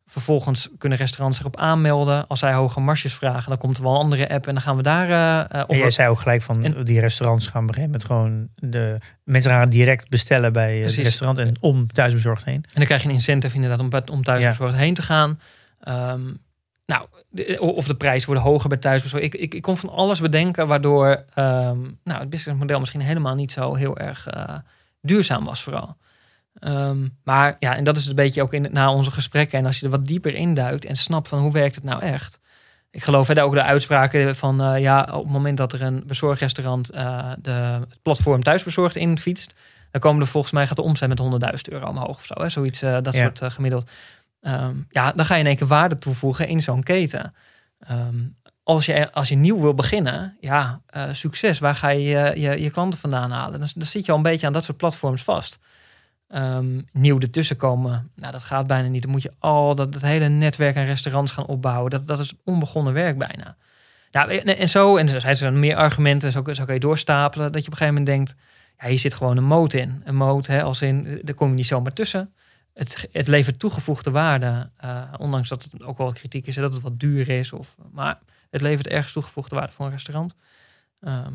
[0.07, 2.27] Vervolgens kunnen restaurants zich op aanmelden.
[2.27, 4.77] Als zij hoge marges vragen, dan komt er wel een andere app en dan gaan
[4.77, 5.09] we daar.
[5.51, 8.99] eh, En jij zei ook gelijk van En- die restaurants gaan gegeven moment gewoon de
[9.25, 12.55] mensen gaan direct bestellen bij eh, het restaurant en om thuisbezorgd heen.
[12.55, 14.49] En dan krijg je een incentive inderdaad om, om thuis Ja.
[14.49, 15.41] bezorgd heen te gaan.
[15.81, 16.23] Ehm,
[16.87, 19.25] nou, de- of de prijzen worden hoger bij thuisbezorgd.
[19.25, 23.53] Ik, ik, ik kon van alles bedenken waardoor ehm, nou, het businessmodel misschien helemaal niet
[23.53, 24.27] zo heel erg
[25.01, 25.97] duurzaam was vooral.
[26.55, 29.59] Ehm, maar ja, en dat is een beetje ook in, na onze gesprekken.
[29.59, 32.39] En als je er wat dieper induikt en snapt van hoe werkt het nou echt.
[32.91, 36.03] Ik geloof hè, ook de uitspraken van eh, ja, op het moment dat er een
[36.07, 39.55] bezorgrestaurant eh, de, het platform thuisbezorgd in fietst,
[39.91, 42.35] dan komen er volgens mij gaat de omzet met 100.000 euro omhoog of zo.
[42.37, 42.49] Hè?
[42.49, 43.23] Zoiets, eh, dat Ja.
[43.35, 43.91] soort gemiddeld.
[44.41, 47.35] Ehm, ja, dan ga je in één keer waarde toevoegen in zo'n keten.
[47.79, 48.17] Ehm,
[48.63, 50.81] als, je, als je nieuw wil beginnen, ja,
[51.13, 51.59] succes.
[51.59, 53.59] Waar ga je je, je je klanten vandaan halen?
[53.61, 55.59] Dan, dan zit je al een beetje aan dat soort platforms vast.
[56.35, 59.03] Ehm, nieuw ertussen komen, nou, dat gaat bijna niet.
[59.03, 61.91] Dan moet je al dat, hele netwerk aan restaurants gaan opbouwen.
[61.91, 63.57] Dat, dat is onbegonnen werk bijna.
[64.11, 67.53] Ja, en, en zo, en er zijn er meer argumenten, zo, zo kan je doorstapelen,
[67.53, 68.35] dat je op een gegeven moment denkt,
[68.79, 70.03] ja, hier zit gewoon een moot in.
[70.05, 72.33] Een moot, als in, daar kom je niet zomaar tussen.
[72.73, 76.73] Het, het levert toegevoegde waarde, eh, ondanks dat het ook wel kritiek is, hè, dat
[76.73, 77.53] het wat duur is.
[77.53, 78.19] Of, maar
[78.51, 80.35] het levert ergens toegevoegde waarde voor een restaurant.
[81.01, 81.35] Ehm,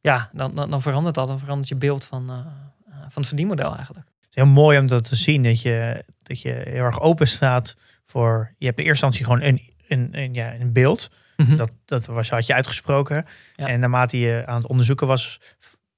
[0.00, 1.26] ja, dan, dan, dan verandert dat.
[1.26, 4.11] Dan verandert je beeld van, eh, eh, van het verdienmodel eigenlijk.
[4.32, 5.42] Het is heel mooi om dat te zien.
[5.42, 8.54] Dat je, dat je heel erg open staat voor.
[8.58, 11.10] Je hebt in eerste instantie gewoon een, een, een, ja, een beeld.
[11.56, 13.26] Dat, dat was, had je uitgesproken.
[13.54, 13.66] Ja.
[13.66, 15.40] En naarmate je aan het onderzoeken was,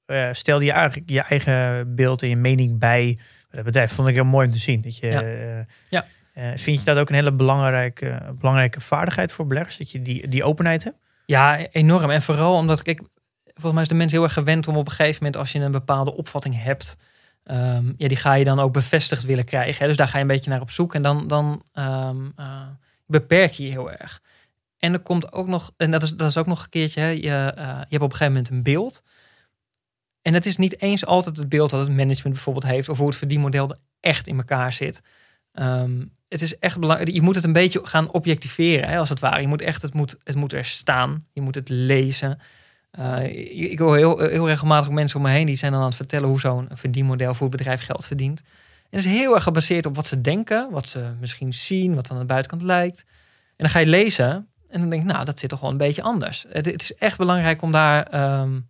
[0.07, 3.18] eh, stelde je eigenlijk je eigen beeld en je mening bij
[3.51, 3.93] het bedrijf.
[3.93, 4.80] Vond ik heel mooi om te zien.
[4.80, 5.22] Dat je, Ja.
[5.22, 6.07] eh, Ja.
[6.32, 9.76] eh, vind je dat ook een hele belangrijke, belangrijke vaardigheid voor beleggers?
[9.76, 10.97] Dat je die, die openheid hebt?
[11.26, 12.11] Ja, enorm.
[12.11, 13.01] En vooral omdat, kijk,
[13.45, 15.59] volgens mij is de mens heel erg gewend om op een gegeven moment, als je
[15.59, 16.97] een bepaalde opvatting hebt,
[17.45, 19.80] ehm, ja, die ga je dan ook bevestigd willen krijgen.
[19.80, 19.86] Hè?
[19.86, 22.66] Dus daar ga je een beetje naar op zoek en dan, dan ehm, eh,
[23.07, 24.22] beperk je je heel erg.
[24.78, 27.09] En er komt ook nog, en dat is, dat is ook nog een keertje, hè?
[27.09, 29.03] Je, eh, je hebt op een gegeven moment een beeld.
[30.22, 33.07] En het is niet eens altijd het beeld dat het management bijvoorbeeld heeft, of hoe
[33.07, 35.03] het verdienmodel er echt in elkaar zit.
[35.53, 37.11] Ehm, het is echt belangrijk.
[37.11, 39.40] Je moet het een beetje gaan objectiveren, hè, als het ware.
[39.40, 41.26] Je moet echt, het moet, het moet er staan.
[41.32, 42.38] Je moet het lezen.
[42.95, 45.97] Eh, ik hoor heel, heel regelmatig mensen om me heen die zijn dan aan het
[45.97, 48.40] vertellen hoe zo'n verdienmodel voor het bedrijf geld verdient.
[48.40, 52.11] En dat is heel erg gebaseerd op wat ze denken, wat ze misschien zien, wat
[52.11, 53.05] aan de buitenkant lijkt.
[53.49, 55.76] En dan ga je lezen en dan denk ik, nou, dat zit toch wel een
[55.76, 56.45] beetje anders.
[56.49, 58.03] Het, het is echt belangrijk om daar.
[58.03, 58.61] ehm,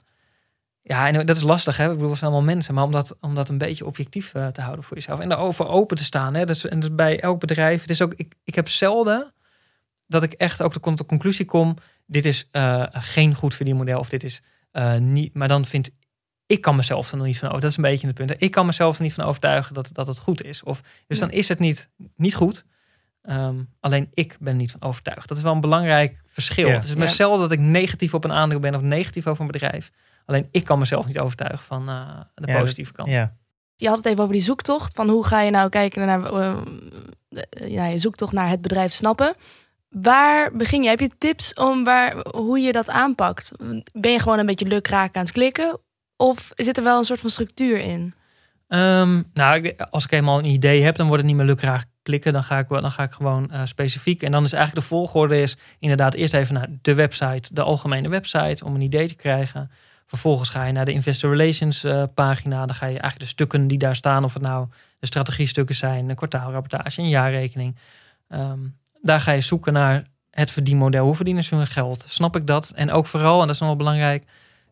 [0.83, 1.85] ja, en dat is lastig, hè?
[1.85, 4.47] Ik bedoel, we zijn allemaal mensen, maar om dat, om dat een beetje objectief eh,
[4.47, 5.21] te houden voor jezelf.
[5.21, 6.35] En daarover open te staan.
[6.35, 6.45] Hè?
[6.45, 7.81] Dat is, en dat is bij elk bedrijf.
[7.81, 9.33] Het is ook, ik, ik heb zelden
[10.15, 14.09] dat ik echt ook tot de conclusie kom: dit is eh, geen goed verdienmodel of
[14.09, 15.35] dit is eh, niet.
[15.35, 15.91] Maar dan vind
[16.47, 17.61] ik kan mezelf er nog niet van over.
[17.61, 18.29] Dat is een beetje het punt.
[18.31, 18.37] hè.
[18.39, 20.63] Ik kan mezelf er niet van overtuigen dat, dat het goed is.
[20.63, 22.65] Of, dus dan is het niet, niet goed.
[23.23, 25.29] Ehm, alleen ik ben er niet van overtuigd.
[25.29, 26.69] Dat is wel een belangrijk verschil.
[26.69, 26.75] Ja.
[26.75, 26.99] Het is Ja.
[26.99, 29.91] mezelf dat ik negatief op een aandeel ben of negatief over een bedrijf.
[30.25, 33.09] Alleen ik kan mezelf niet overtuigen van eh, de Ja, positieve kant.
[33.11, 33.37] Ja.
[33.77, 34.95] Je had het even over die zoektocht.
[34.95, 36.57] Van hoe ga je nou kijken naar eh,
[37.29, 39.35] eh, ja, je zoektocht naar het bedrijf snappen.
[40.03, 40.89] Waar begin je?
[40.89, 43.53] Heb je tips om waar, hoe je dat aanpakt?
[43.93, 45.79] Ben je gewoon een beetje lukraak aan het klikken?
[46.17, 48.15] Of zit er wel een soort van structuur in?
[48.69, 52.33] Ehm, nou, als ik eenmaal een idee heb, dan wordt het niet meer lukraak klikken.
[52.33, 54.23] Dan ga ik, dan ga ik gewoon eh, specifiek.
[54.23, 58.09] En dan is eigenlijk de volgorde is inderdaad eerst even naar de website, de algemene
[58.09, 59.71] website, om een idee te krijgen.
[60.07, 62.67] Vervolgens ga je naar de Investor Relations eh, pagina.
[62.67, 64.67] Dan ga je eigenlijk de stukken die daar staan, of het nou
[64.99, 67.77] de strategiestukken zijn, een kwartaalrapportage, een jaarrekening.
[68.29, 68.61] Ehm,
[69.05, 71.05] daar ga je zoeken naar het verdienmodel.
[71.05, 72.05] Hoe verdienen ze hun geld?
[72.09, 72.73] Snap ik dat?
[72.75, 74.25] En ook vooral, en dat is nog wel belangrijk,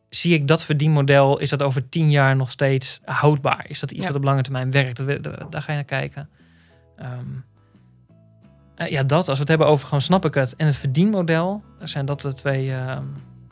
[0.09, 3.65] zie ik dat verdienmodel, is dat over tien jaar nog steeds houdbaar?
[3.69, 4.07] Is dat iets Ja.
[4.09, 5.07] wat op lange termijn werkt?
[5.51, 6.29] Daar ga je naar kijken.
[6.97, 7.27] Ehm,
[8.75, 9.19] eh, ja, dat.
[9.29, 12.21] Als we het hebben over gewoon snap ik het en het verdienmodel, dan zijn dat
[12.21, 13.03] de twee ehm,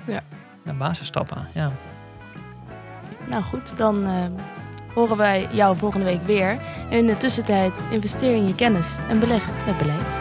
[0.07, 0.22] Ja.
[0.64, 1.49] ja, basisstappen.
[1.55, 1.72] Ja.
[3.28, 4.24] Nou goed, dan eh,
[4.95, 6.59] horen wij jou volgende week weer.
[6.91, 10.18] En in de tussentijd investeer in je kennis en beleg met beleid.